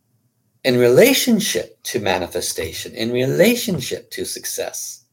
in 0.63 0.77
relationship 0.77 1.81
to 1.83 1.99
manifestation, 1.99 2.93
in 2.93 3.11
relationship 3.11 4.09
to 4.11 4.25
success. 4.25 5.05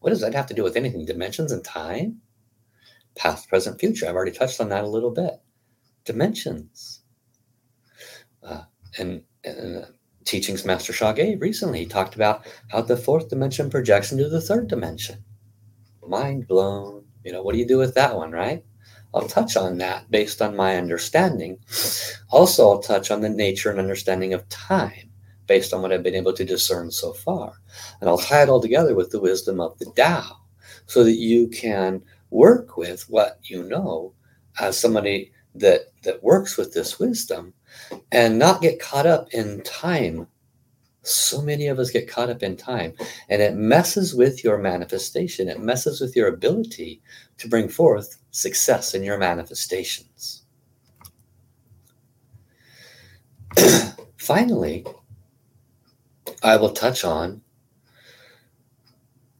What 0.00 0.10
does 0.10 0.20
that 0.20 0.34
have 0.34 0.46
to 0.46 0.54
do 0.54 0.62
with 0.62 0.76
anything? 0.76 1.04
Dimensions 1.04 1.52
and 1.52 1.64
time? 1.64 2.20
Past, 3.16 3.48
present, 3.48 3.78
future. 3.78 4.06
I've 4.06 4.14
already 4.14 4.32
touched 4.32 4.60
on 4.60 4.68
that 4.70 4.84
a 4.84 4.88
little 4.88 5.10
bit. 5.10 5.34
Dimensions. 6.04 7.02
Uh, 8.42 8.64
and, 8.98 9.22
and 9.44 9.86
teachings 10.24 10.64
Master 10.64 10.92
Sha 10.92 11.12
gave 11.12 11.40
recently, 11.40 11.80
he 11.80 11.86
talked 11.86 12.14
about 12.14 12.46
how 12.68 12.82
the 12.82 12.96
fourth 12.96 13.28
dimension 13.28 13.70
projects 13.70 14.12
into 14.12 14.28
the 14.28 14.40
third 14.40 14.68
dimension. 14.68 15.24
Mind 16.06 16.46
blown. 16.48 17.04
You 17.24 17.32
know, 17.32 17.42
what 17.42 17.52
do 17.52 17.58
you 17.58 17.66
do 17.66 17.78
with 17.78 17.94
that 17.94 18.16
one, 18.16 18.30
right? 18.32 18.64
I'll 19.14 19.28
touch 19.28 19.56
on 19.56 19.78
that 19.78 20.10
based 20.10 20.42
on 20.42 20.56
my 20.56 20.76
understanding. 20.76 21.58
Also, 22.30 22.68
I'll 22.68 22.82
touch 22.82 23.10
on 23.10 23.20
the 23.20 23.28
nature 23.28 23.70
and 23.70 23.78
understanding 23.78 24.34
of 24.34 24.48
time 24.48 25.10
based 25.46 25.72
on 25.72 25.82
what 25.82 25.92
I've 25.92 26.02
been 26.02 26.14
able 26.14 26.32
to 26.32 26.44
discern 26.44 26.90
so 26.90 27.12
far. 27.12 27.52
And 28.00 28.10
I'll 28.10 28.18
tie 28.18 28.42
it 28.42 28.48
all 28.48 28.60
together 28.60 28.94
with 28.94 29.10
the 29.10 29.20
wisdom 29.20 29.60
of 29.60 29.78
the 29.78 29.86
Tao 29.96 30.38
so 30.86 31.04
that 31.04 31.16
you 31.16 31.48
can 31.48 32.02
work 32.30 32.76
with 32.76 33.08
what 33.08 33.38
you 33.42 33.62
know 33.64 34.12
as 34.58 34.78
somebody 34.78 35.32
that, 35.54 35.92
that 36.02 36.22
works 36.22 36.56
with 36.56 36.72
this 36.72 36.98
wisdom 36.98 37.54
and 38.10 38.38
not 38.38 38.62
get 38.62 38.80
caught 38.80 39.06
up 39.06 39.32
in 39.32 39.62
time 39.62 40.26
so 41.06 41.42
many 41.42 41.66
of 41.66 41.78
us 41.78 41.90
get 41.90 42.08
caught 42.08 42.30
up 42.30 42.42
in 42.42 42.56
time 42.56 42.94
and 43.28 43.42
it 43.42 43.54
messes 43.54 44.14
with 44.14 44.42
your 44.42 44.58
manifestation. 44.58 45.48
It 45.48 45.60
messes 45.60 46.00
with 46.00 46.16
your 46.16 46.28
ability 46.28 47.02
to 47.38 47.48
bring 47.48 47.68
forth 47.68 48.18
success 48.30 48.94
in 48.94 49.02
your 49.02 49.18
manifestations. 49.18 50.44
Finally, 54.16 54.86
I 56.42 56.56
will 56.56 56.72
touch 56.72 57.04
on 57.04 57.42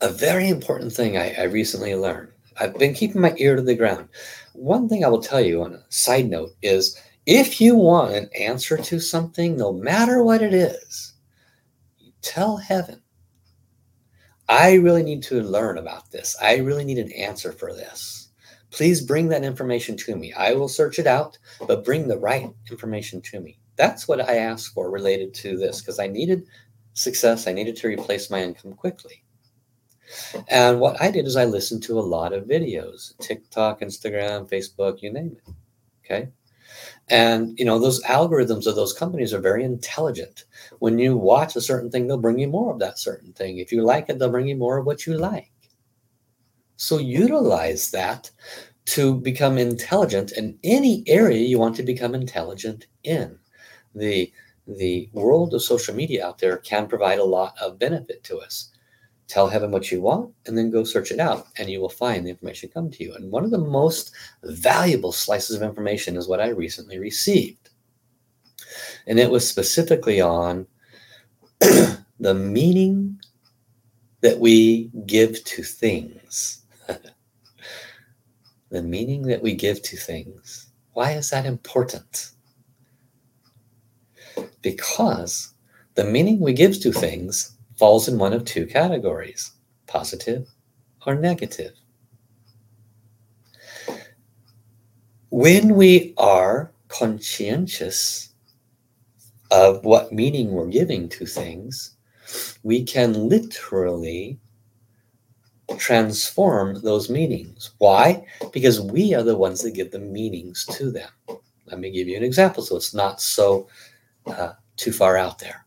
a 0.01 0.11
very 0.11 0.49
important 0.49 0.93
thing 0.93 1.17
I, 1.17 1.33
I, 1.35 1.43
recently 1.45 1.95
learned. 1.95 2.29
I've 2.61 2.79
been 2.79 2.93
keeping 2.93 3.23
my 3.23 3.35
ear 3.39 3.57
to 3.57 3.63
the 3.63 3.75
ground. 3.75 4.09
One 4.53 4.89
thing 4.89 5.05
I 5.05 5.09
will 5.09 5.23
tell 5.23 5.41
you 5.41 5.63
on 5.63 5.75
a 5.75 5.85
side 5.89 6.29
note 6.29 6.51
is 6.63 7.01
if 7.27 7.61
you 7.61 7.75
want 7.75 8.15
an 8.15 8.29
answer 8.39 8.77
to 8.77 9.01
something, 9.01 9.57
no 9.57 9.73
matter 9.73 10.23
what 10.23 10.43
it 10.43 10.53
is, 10.53 11.14
tell 12.25 12.57
heaven, 12.57 13.03
I 14.49 14.75
really 14.75 15.03
need 15.03 15.23
to 15.25 15.43
learn 15.43 15.79
about 15.79 16.11
this. 16.11 16.37
I 16.43 16.57
really 16.57 16.85
need 16.85 16.99
an 16.99 17.13
answer 17.13 17.53
for 17.53 17.73
this. 17.73 18.31
Please 18.71 19.01
bring 19.01 19.29
that 19.29 19.45
information 19.45 19.97
to 19.99 20.17
me. 20.17 20.33
I 20.33 20.53
will 20.55 20.69
search 20.69 20.99
it 20.99 21.07
out, 21.07 21.39
but 21.67 21.85
bring 21.85 22.09
the 22.09 22.19
right 22.19 22.51
information 22.71 23.23
to 23.23 23.41
me. 23.41 23.59
That's 23.77 24.09
what 24.09 24.21
I 24.21 24.37
asked 24.39 24.75
for 24.75 24.91
related 24.91 25.33
to 25.35 25.57
this 25.57 25.81
because 25.81 25.99
I 25.99 26.09
needed 26.09 26.47
success. 26.95 27.47
I 27.47 27.53
needed 27.53 27.77
to 27.77 27.89
replace 27.89 28.31
my 28.31 28.43
income 28.43 28.73
quickly. 28.73 29.23
And 30.49 30.81
what 30.81 31.01
I 31.01 31.11
did 31.11 31.27
is 31.27 31.37
I 31.37 31.45
listened 31.45 31.83
to 31.85 31.99
a 31.99 32.01
lot 32.01 32.33
of 32.33 32.45
videos 32.45 33.17
TikTok, 33.19 33.81
Instagram, 33.81 34.49
Facebook, 34.49 35.03
you 35.03 35.13
name 35.13 35.37
it. 35.37 35.55
Okay. 36.05 36.29
And 37.09 37.59
you 37.59 37.65
know, 37.65 37.79
those 37.79 38.03
algorithms 38.05 38.67
of 38.67 38.77
those 38.77 38.93
companies 38.93 39.33
are 39.33 39.41
very 39.41 39.65
intelligent. 39.65 40.45
When 40.79 40.99
you 40.99 41.17
watch 41.17 41.57
a 41.57 41.61
certain 41.61 41.91
thing, 41.91 42.07
they'll 42.07 42.19
bring 42.19 42.39
you 42.39 42.49
more 42.49 42.73
of 42.73 42.79
that 42.81 42.99
certain 42.99 43.33
thing. 43.33 43.59
If 43.59 43.73
you 43.73 43.83
like 43.83 44.09
it, 44.09 44.19
they'll 44.19 44.31
bring 44.31 44.49
you 44.49 44.57
more 44.57 44.79
of 44.79 44.87
what 44.87 45.07
you 45.07 45.17
like. 45.17 45.51
So 46.77 46.99
utilize 46.99 47.91
that 47.93 48.31
to 48.87 49.15
become 49.15 49.59
intelligent 49.59 50.33
in 50.33 50.59
any 50.63 51.03
area 51.07 51.41
you 51.41 51.59
want 51.59 51.77
to 51.77 51.83
become 51.83 52.15
intelligent 52.15 52.87
in. 53.03 53.39
The 53.95 54.33
the 54.67 55.11
world 55.13 55.53
of 55.55 55.63
social 55.63 55.95
media 55.95 56.27
out 56.27 56.39
there 56.39 56.57
can 56.59 56.87
provide 56.89 57.19
a 57.19 57.25
lot 57.25 57.55
of 57.61 57.79
benefit 57.79 58.25
to 58.25 58.39
us. 58.39 58.71
Tell 59.27 59.49
heaven 59.49 59.71
what 59.71 59.91
you 59.91 60.03
want 60.03 60.35
and 60.47 60.57
then 60.57 60.71
go 60.71 60.85
search 60.85 61.11
it 61.11 61.19
out, 61.19 61.47
and 61.57 61.71
you 61.71 61.81
will 61.81 61.89
find 61.89 62.27
the 62.27 62.31
information 62.31 62.69
come 62.69 62.91
to 62.91 63.03
you. 63.03 63.15
And 63.15 63.31
one 63.31 63.45
of 63.45 63.51
the 63.51 63.59
most 63.59 64.13
valuable 64.43 65.13
slices 65.13 65.57
of 65.57 65.63
information 65.63 66.17
is 66.17 66.29
what 66.29 66.41
I 66.41 66.49
recently 66.49 66.99
received. 66.99 67.71
And 69.07 69.19
it 69.19 69.31
was 69.31 69.49
specifically 69.49 70.21
on 70.21 70.67
the 71.61 72.35
meaning 72.35 73.19
that 74.21 74.39
we 74.39 74.91
give 75.07 75.43
to 75.45 75.63
things. 75.63 76.63
the 78.71 78.83
meaning 78.83 79.23
that 79.23 79.43
we 79.43 79.55
give 79.55 79.83
to 79.83 79.97
things. 79.97 80.69
Why 80.93 81.13
is 81.13 81.31
that 81.31 81.47
important? 81.47 82.31
Because 84.63 85.53
the 85.95 86.05
meaning 86.05 86.41
we 86.41 86.53
give 86.53 86.81
to 86.81 86.93
things 86.93 87.54
falls 87.77 88.09
in 88.09 88.19
one 88.19 88.33
of 88.33 88.45
two 88.45 88.67
categories 88.67 89.53
positive 89.87 90.49
or 91.07 91.15
negative. 91.15 91.73
When 95.31 95.75
we 95.75 96.15
are 96.17 96.73
conscientious 96.89 98.31
of 99.51 99.85
what 99.85 100.13
meaning 100.13 100.53
we're 100.53 100.67
giving 100.67 101.09
to 101.11 101.27
things, 101.27 101.97
we 102.63 102.83
can 102.85 103.29
literally 103.29 104.39
transform 105.77 106.81
those 106.83 107.11
meanings. 107.11 107.73
Why? 107.79 108.25
Because 108.53 108.81
we 108.81 109.15
are 109.15 109.23
the 109.23 109.37
ones 109.37 109.61
that 109.63 109.73
give 109.73 109.91
the 109.91 109.99
meanings 109.99 110.65
to 110.67 110.91
them. 110.91 111.11
Let 111.67 111.81
me 111.81 111.91
give 111.91 112.09
you 112.09 112.17
an 112.17 112.23
example 112.23 112.63
so 112.63 112.77
it's 112.77 112.95
not 112.95 113.21
so 113.21 113.69
uh, 114.27 114.53
too 114.77 114.93
far 114.93 115.17
out 115.17 115.39
there 115.39 115.64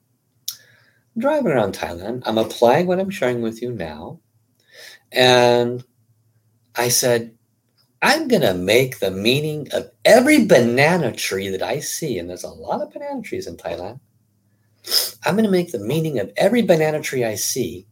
driving 1.18 1.52
around 1.52 1.74
Thailand. 1.74 2.24
I'm 2.26 2.38
applying 2.38 2.88
what 2.88 3.00
I'm 3.00 3.10
sharing 3.10 3.42
with 3.42 3.62
you 3.62 3.72
now. 3.72 4.20
And 5.12 5.84
I 6.76 6.90
said, 6.90 7.36
I'm 8.02 8.28
going 8.28 8.44
to 8.44 8.54
make 8.54 9.00
the 9.00 9.12
meaning 9.12 9.68
of 9.74 9.90
every 10.06 10.46
banana 10.46 11.12
tree 11.12 11.50
that 11.50 11.64
I 11.64 11.80
see, 11.80 12.20
and 12.20 12.30
there's 12.30 12.44
a 12.44 12.50
lot 12.50 12.82
of 12.82 12.92
banana 12.92 13.22
trees 13.22 13.48
in 13.48 13.58
Thailand. 13.58 14.00
I'm 15.26 15.36
going 15.36 15.46
to 15.46 15.52
make 15.52 15.72
the 15.72 15.80
meaning 15.80 16.20
of 16.20 16.32
every 16.38 16.62
banana 16.62 17.02
tree 17.02 17.26
I 17.26 17.36
see 17.36 17.88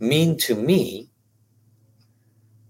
mean 0.00 0.38
to 0.38 0.54
me 0.54 1.10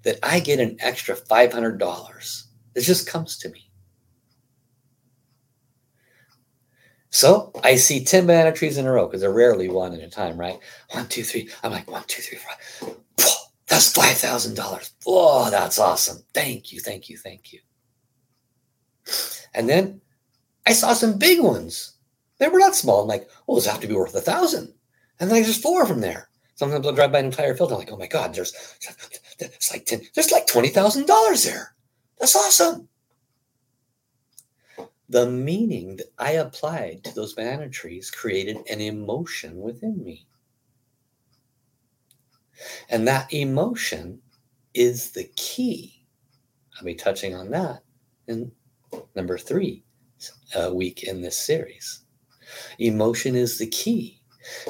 that 0.03 0.19
I 0.23 0.41
get 0.41 0.59
an 0.59 0.77
extra 0.81 1.15
$500. 1.15 2.45
It 2.75 2.81
just 2.81 3.07
comes 3.07 3.39
to 3.39 3.49
me. 3.51 3.70
So 7.11 7.51
I 7.65 7.75
see 7.75 8.05
10 8.05 8.27
banana 8.27 8.53
trees 8.53 8.79
in 8.79 8.87
a 8.87 8.93
row 8.93 9.07
because 9.07 9.21
they're 9.21 9.33
rarely 9.33 9.69
one 9.69 9.95
at 9.95 10.01
a 10.01 10.09
time, 10.09 10.39
right? 10.39 10.59
One, 10.93 11.09
two, 11.09 11.25
three. 11.25 11.51
I'm 11.63 11.73
like, 11.73 11.91
one, 11.91 12.05
two, 12.07 12.23
three, 12.23 12.39
four. 12.39 12.97
That's 13.69 13.93
$5,000. 13.93 14.91
Oh, 15.07 15.51
that's 15.51 15.79
awesome. 15.79 16.25
Thank 16.35 16.73
you, 16.73 16.81
thank 16.81 17.09
you, 17.09 17.17
thank 17.17 17.53
you. 17.53 17.61
And 19.55 19.69
then 19.69 20.01
I 20.67 20.73
saw 20.73 20.93
some 20.93 21.19
big 21.19 21.41
ones. 21.41 21.95
They 22.39 22.49
were 22.49 22.59
not 22.59 22.77
small. 22.77 23.03
I'm 23.03 23.09
like, 23.09 23.29
oh, 23.49 23.55
those 23.55 23.67
have 23.67 23.81
to 23.81 23.89
be 23.89 23.95
worth 23.95 24.15
a 24.15 24.21
thousand. 24.21 24.73
And 25.19 25.31
then 25.31 25.43
there's 25.43 25.61
four 25.61 25.87
from 25.87 26.01
there. 26.01 26.29
Sometimes 26.55 26.87
I'll 26.87 26.93
drive 26.93 27.13
by 27.13 27.21
an 27.21 27.27
entire 27.27 27.55
field. 27.57 27.73
I'm 27.73 27.79
like, 27.79 27.93
oh 27.93 27.97
my 27.97 28.07
God, 28.07 28.35
there's 28.35 28.53
it's 29.39 29.73
like 29.73 29.87
10, 29.87 30.03
there's 30.15 30.31
like 30.31 30.47
$20,000 30.47 31.45
there. 31.45 31.75
That's 32.19 32.37
awesome 32.37 32.89
the 35.11 35.29
meaning 35.29 35.97
that 35.97 36.13
I 36.19 36.33
applied 36.33 37.03
to 37.03 37.15
those 37.15 37.35
banana 37.35 37.69
trees 37.69 38.13
created 38.13 38.59
an 38.71 38.81
emotion 38.81 39.61
within 39.61 40.03
me. 40.05 40.29
And 42.89 43.09
that 43.09 43.33
emotion 43.35 44.21
is 44.73 45.11
the 45.11 45.25
key. 45.35 46.07
I'll 46.79 46.85
be 46.85 46.95
touching 46.95 47.35
on 47.35 47.51
that 47.51 47.83
in 48.29 48.53
number 49.17 49.37
three 49.37 49.83
a 50.55 50.73
week 50.73 51.03
in 51.03 51.23
this 51.23 51.37
series. 51.37 52.05
Emotion 52.79 53.35
is 53.35 53.59
the 53.59 53.67
key. 53.67 54.21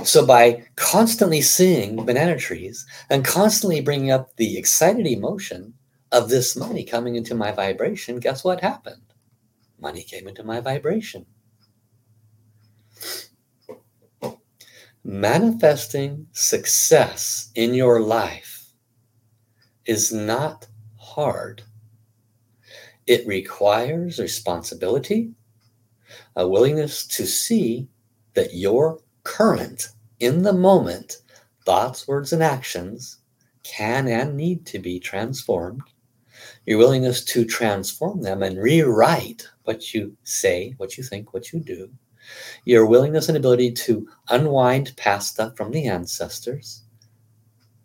So, 0.04 0.26
by 0.26 0.64
constantly 0.76 1.42
seeing 1.42 2.04
banana 2.04 2.38
trees 2.38 2.86
and 3.10 3.24
constantly 3.24 3.80
bringing 3.80 4.10
up 4.10 4.34
the 4.36 4.56
excited 4.58 5.06
emotion 5.06 5.74
of 6.12 6.28
this 6.28 6.56
money 6.56 6.82
coming 6.82 7.14
into 7.14 7.34
my 7.34 7.52
vibration, 7.52 8.20
guess 8.20 8.42
what 8.42 8.60
happened? 8.60 9.09
Money 9.80 10.02
came 10.02 10.28
into 10.28 10.42
my 10.42 10.60
vibration. 10.60 11.26
Manifesting 15.02 16.26
success 16.32 17.50
in 17.54 17.72
your 17.72 18.00
life 18.00 18.66
is 19.86 20.12
not 20.12 20.66
hard. 20.98 21.62
It 23.06 23.26
requires 23.26 24.18
responsibility, 24.18 25.32
a 26.36 26.46
willingness 26.46 27.06
to 27.08 27.26
see 27.26 27.88
that 28.34 28.54
your 28.54 29.00
current, 29.24 29.88
in 30.18 30.42
the 30.42 30.52
moment, 30.52 31.22
thoughts, 31.64 32.06
words, 32.06 32.32
and 32.32 32.42
actions 32.42 33.18
can 33.62 34.06
and 34.06 34.36
need 34.36 34.66
to 34.66 34.78
be 34.78 35.00
transformed, 35.00 35.82
your 36.66 36.78
willingness 36.78 37.24
to 37.24 37.44
transform 37.44 38.22
them 38.22 38.42
and 38.42 38.58
rewrite 38.58 39.48
what 39.70 39.94
you 39.94 40.16
say, 40.24 40.74
what 40.78 40.98
you 40.98 41.04
think, 41.04 41.32
what 41.32 41.52
you 41.52 41.60
do, 41.60 41.88
your 42.64 42.86
willingness 42.86 43.28
and 43.28 43.36
ability 43.36 43.70
to 43.70 44.04
unwind 44.28 44.92
past 44.96 45.34
stuff 45.34 45.56
from 45.56 45.70
the 45.70 45.86
ancestors 45.86 46.82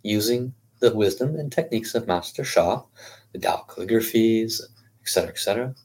using 0.02 0.52
the 0.80 0.96
wisdom 0.96 1.36
and 1.36 1.52
techniques 1.52 1.94
of 1.94 2.08
Master 2.08 2.44
Sha, 2.44 2.82
the 3.34 3.38
Tao 3.38 3.66
calligraphies, 3.70 4.62
etc., 5.04 5.30
etc. 5.30 5.76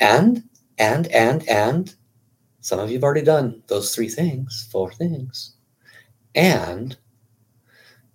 And, 0.00 0.44
and, 0.78 1.08
and, 1.08 1.46
and, 1.46 1.94
some 2.62 2.78
of 2.78 2.88
you 2.88 2.96
have 2.96 3.04
already 3.04 3.20
done 3.20 3.62
those 3.66 3.94
three 3.94 4.08
things, 4.08 4.66
four 4.72 4.90
things, 4.92 5.56
and 6.34 6.96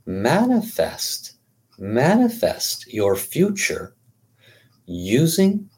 manifest, 0.07 1.33
manifest 1.77 2.91
your 2.91 3.15
future 3.15 3.95
using 4.87 5.69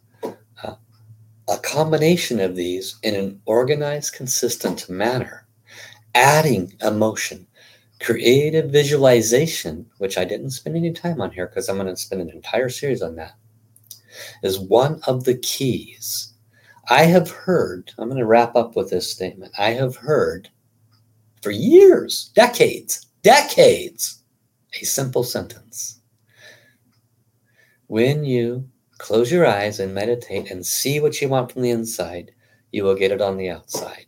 a 1.47 1.57
combination 1.57 2.39
of 2.39 2.55
these 2.55 2.97
in 3.03 3.15
an 3.15 3.41
organized, 3.45 4.13
consistent 4.13 4.89
manner, 4.89 5.45
adding 6.15 6.73
emotion, 6.81 7.47
creative 7.99 8.69
visualization, 8.69 9.85
which 9.97 10.17
I 10.17 10.25
didn't 10.25 10.51
spend 10.51 10.75
any 10.75 10.91
time 10.91 11.21
on 11.21 11.31
here 11.31 11.47
because 11.47 11.69
I'm 11.69 11.77
going 11.77 11.87
to 11.87 11.97
spend 11.97 12.21
an 12.21 12.29
entire 12.29 12.69
series 12.69 13.01
on 13.01 13.15
that, 13.15 13.35
is 14.41 14.59
one 14.59 15.01
of 15.07 15.23
the 15.23 15.37
keys. 15.37 16.33
I 16.89 17.03
have 17.03 17.29
heard, 17.31 17.91
I'm 17.97 18.09
going 18.09 18.19
to 18.19 18.25
wrap 18.25 18.55
up 18.55 18.75
with 18.75 18.89
this 18.89 19.09
statement. 19.09 19.53
I 19.57 19.71
have 19.71 19.95
heard 19.95 20.49
for 21.41 21.51
years, 21.51 22.31
decades, 22.35 23.07
decades, 23.21 24.21
a 24.81 24.85
simple 24.85 25.23
sentence. 25.23 25.99
When 27.87 28.23
you 28.23 28.69
Close 29.03 29.33
your 29.33 29.45
eyes 29.45 29.81
and 29.81 29.93
meditate 29.93 30.49
and 30.49 30.65
see 30.65 31.01
what 31.01 31.21
you 31.21 31.27
want 31.27 31.51
from 31.51 31.61
the 31.61 31.71
inside. 31.71 32.31
You 32.71 32.85
will 32.85 32.95
get 32.95 33.11
it 33.11 33.19
on 33.19 33.35
the 33.35 33.49
outside. 33.49 34.05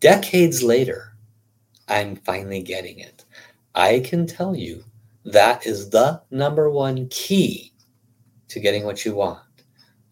Decades 0.00 0.64
later, 0.64 1.14
I'm 1.86 2.16
finally 2.16 2.64
getting 2.64 2.98
it. 2.98 3.24
I 3.76 4.00
can 4.00 4.26
tell 4.26 4.56
you 4.56 4.82
that 5.24 5.68
is 5.68 5.90
the 5.90 6.20
number 6.32 6.68
one 6.68 7.06
key 7.10 7.72
to 8.48 8.58
getting 8.58 8.82
what 8.82 9.04
you 9.04 9.14
want. 9.14 9.62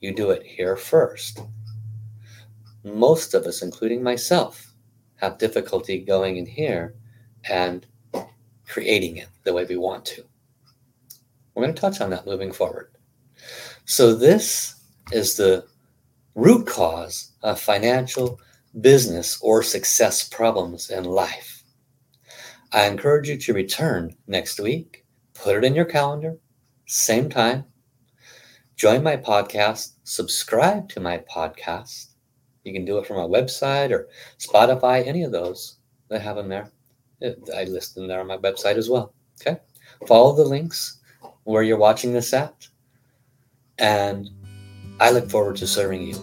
You 0.01 0.15
do 0.15 0.31
it 0.31 0.47
here 0.47 0.77
first. 0.77 1.41
Most 2.85 3.35
of 3.35 3.45
us, 3.47 3.61
including 3.61 4.05
myself, 4.05 4.73
have 5.17 5.39
difficulty 5.39 5.99
going 5.99 6.37
in 6.37 6.47
here 6.47 6.95
and 7.43 7.85
creating 8.69 9.17
it 9.17 9.31
the 9.43 9.53
way 9.53 9.65
we 9.65 9.77
want 9.77 10.05
to. 10.05 10.23
We're 11.59 11.65
going 11.65 11.75
to 11.75 11.81
touch 11.81 12.01
on 12.01 12.11
that 12.11 12.25
moving 12.25 12.53
forward. 12.53 12.93
So, 13.85 14.15
this 14.15 14.77
is 15.11 15.37
the 15.37 15.67
root 16.37 16.69
cause 16.69 17.33
of 17.43 17.59
financial, 17.59 18.39
business, 18.81 19.41
or 19.43 19.65
success 19.65 20.29
problems 20.29 20.89
in 20.89 21.03
life. 21.03 21.65
I 22.73 22.87
encourage 22.87 23.29
you 23.29 23.37
to 23.39 23.55
return 23.55 24.15
next 24.29 24.61
week, 24.61 25.05
put 25.35 25.57
it 25.57 25.65
in 25.65 25.75
your 25.75 25.85
calendar, 25.85 26.39
same 26.87 27.29
time. 27.29 27.65
Join 28.77 29.03
my 29.03 29.17
podcast, 29.17 29.95
subscribe 30.05 30.89
to 30.91 31.01
my 31.01 31.19
podcast. 31.19 32.11
You 32.63 32.73
can 32.73 32.85
do 32.85 32.99
it 32.99 33.07
from 33.09 33.17
my 33.17 33.41
website 33.41 33.91
or 33.91 34.07
Spotify, 34.39 35.05
any 35.05 35.25
of 35.25 35.33
those. 35.33 35.79
I 36.09 36.19
have 36.19 36.37
them 36.37 36.51
there. 36.51 36.71
I 37.21 37.65
list 37.65 37.97
them 37.97 38.07
there 38.07 38.21
on 38.21 38.29
my 38.29 38.39
website 38.39 38.77
as 38.77 38.89
well. 38.89 39.13
Okay. 39.41 39.59
Follow 40.07 40.37
the 40.37 40.45
links 40.45 40.98
where 41.49 41.63
you're 41.63 41.79
watching 41.79 42.13
this 42.13 42.35
at. 42.35 42.69
And 43.79 44.29
I 45.01 45.11
look 45.11 45.31
forward 45.31 45.57
to 45.57 45.67
serving 45.67 46.03
you 46.03 46.15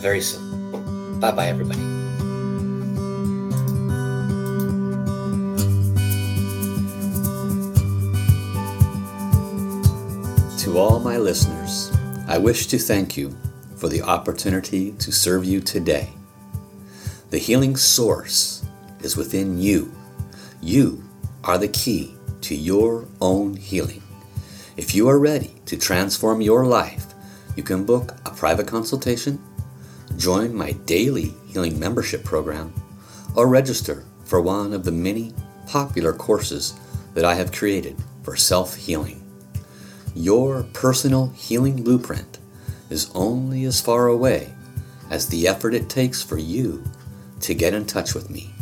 very 0.00 0.20
soon. 0.20 1.20
Bye 1.20 1.30
bye, 1.30 1.46
everybody. 1.46 1.78
To 10.64 10.78
all 10.78 10.98
my 10.98 11.16
listeners, 11.16 11.92
I 12.26 12.36
wish 12.38 12.66
to 12.66 12.78
thank 12.78 13.16
you 13.16 13.36
for 13.76 13.88
the 13.88 14.02
opportunity 14.02 14.90
to 14.98 15.12
serve 15.12 15.44
you 15.44 15.60
today. 15.60 16.10
The 17.30 17.38
healing 17.38 17.76
source 17.76 18.66
is 19.00 19.16
within 19.16 19.60
you. 19.60 19.94
You 20.60 21.04
are 21.44 21.56
the 21.56 21.68
key 21.68 22.16
to 22.40 22.56
your 22.56 23.06
own 23.20 23.54
healing. 23.54 24.02
If 24.76 24.94
you 24.94 25.08
are 25.08 25.18
ready 25.18 25.54
to 25.64 25.78
transform 25.78 26.42
your 26.42 26.66
life, 26.66 27.06
you 27.56 27.62
can 27.62 27.86
book 27.86 28.14
a 28.26 28.30
private 28.30 28.66
consultation, 28.66 29.42
join 30.18 30.54
my 30.54 30.72
daily 30.72 31.32
healing 31.46 31.80
membership 31.80 32.24
program, 32.24 32.74
or 33.34 33.48
register 33.48 34.04
for 34.26 34.42
one 34.42 34.74
of 34.74 34.84
the 34.84 34.92
many 34.92 35.32
popular 35.66 36.12
courses 36.12 36.78
that 37.14 37.24
I 37.24 37.36
have 37.36 37.52
created 37.52 37.96
for 38.22 38.36
self 38.36 38.76
healing. 38.76 39.24
Your 40.14 40.64
personal 40.74 41.28
healing 41.30 41.82
blueprint 41.82 42.38
is 42.90 43.10
only 43.14 43.64
as 43.64 43.80
far 43.80 44.08
away 44.08 44.54
as 45.08 45.26
the 45.26 45.48
effort 45.48 45.72
it 45.72 45.88
takes 45.88 46.22
for 46.22 46.36
you 46.36 46.84
to 47.40 47.54
get 47.54 47.72
in 47.72 47.86
touch 47.86 48.14
with 48.14 48.28
me. 48.28 48.52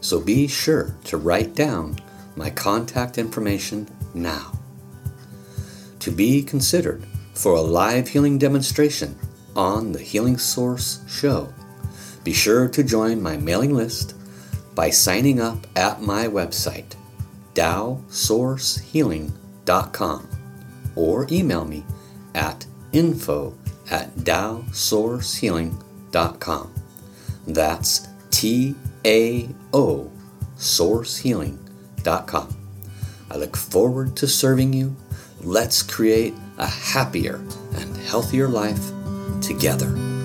So 0.00 0.22
be 0.22 0.46
sure 0.46 0.96
to 1.04 1.18
write 1.18 1.54
down 1.54 1.98
my 2.34 2.48
contact 2.48 3.18
information 3.18 3.88
now. 4.14 4.55
To 6.06 6.12
be 6.12 6.42
considered 6.44 7.02
for 7.34 7.56
a 7.56 7.60
live 7.60 8.06
healing 8.06 8.38
demonstration 8.38 9.18
on 9.56 9.90
the 9.90 9.98
Healing 9.98 10.38
Source 10.38 11.00
show, 11.08 11.52
be 12.22 12.32
sure 12.32 12.68
to 12.68 12.84
join 12.84 13.20
my 13.20 13.36
mailing 13.36 13.74
list 13.74 14.14
by 14.76 14.90
signing 14.90 15.40
up 15.40 15.66
at 15.74 16.00
my 16.00 16.28
website, 16.28 16.94
TaoSourceHealing.com, 17.54 20.28
or 20.94 21.26
email 21.32 21.64
me 21.64 21.84
at 22.36 22.64
info 22.92 23.52
at 23.90 24.14
TaoSourceHealing.com. 24.14 26.74
That's 27.48 28.06
T 28.30 28.76
A 29.04 29.48
O 29.72 30.12
sourcehealing.com. 30.56 32.56
I 33.28 33.36
look 33.36 33.56
forward 33.56 34.16
to 34.18 34.28
serving 34.28 34.72
you. 34.72 34.94
Let's 35.46 35.80
create 35.80 36.34
a 36.58 36.66
happier 36.66 37.36
and 37.76 37.96
healthier 37.98 38.48
life 38.48 38.90
together. 39.40 40.15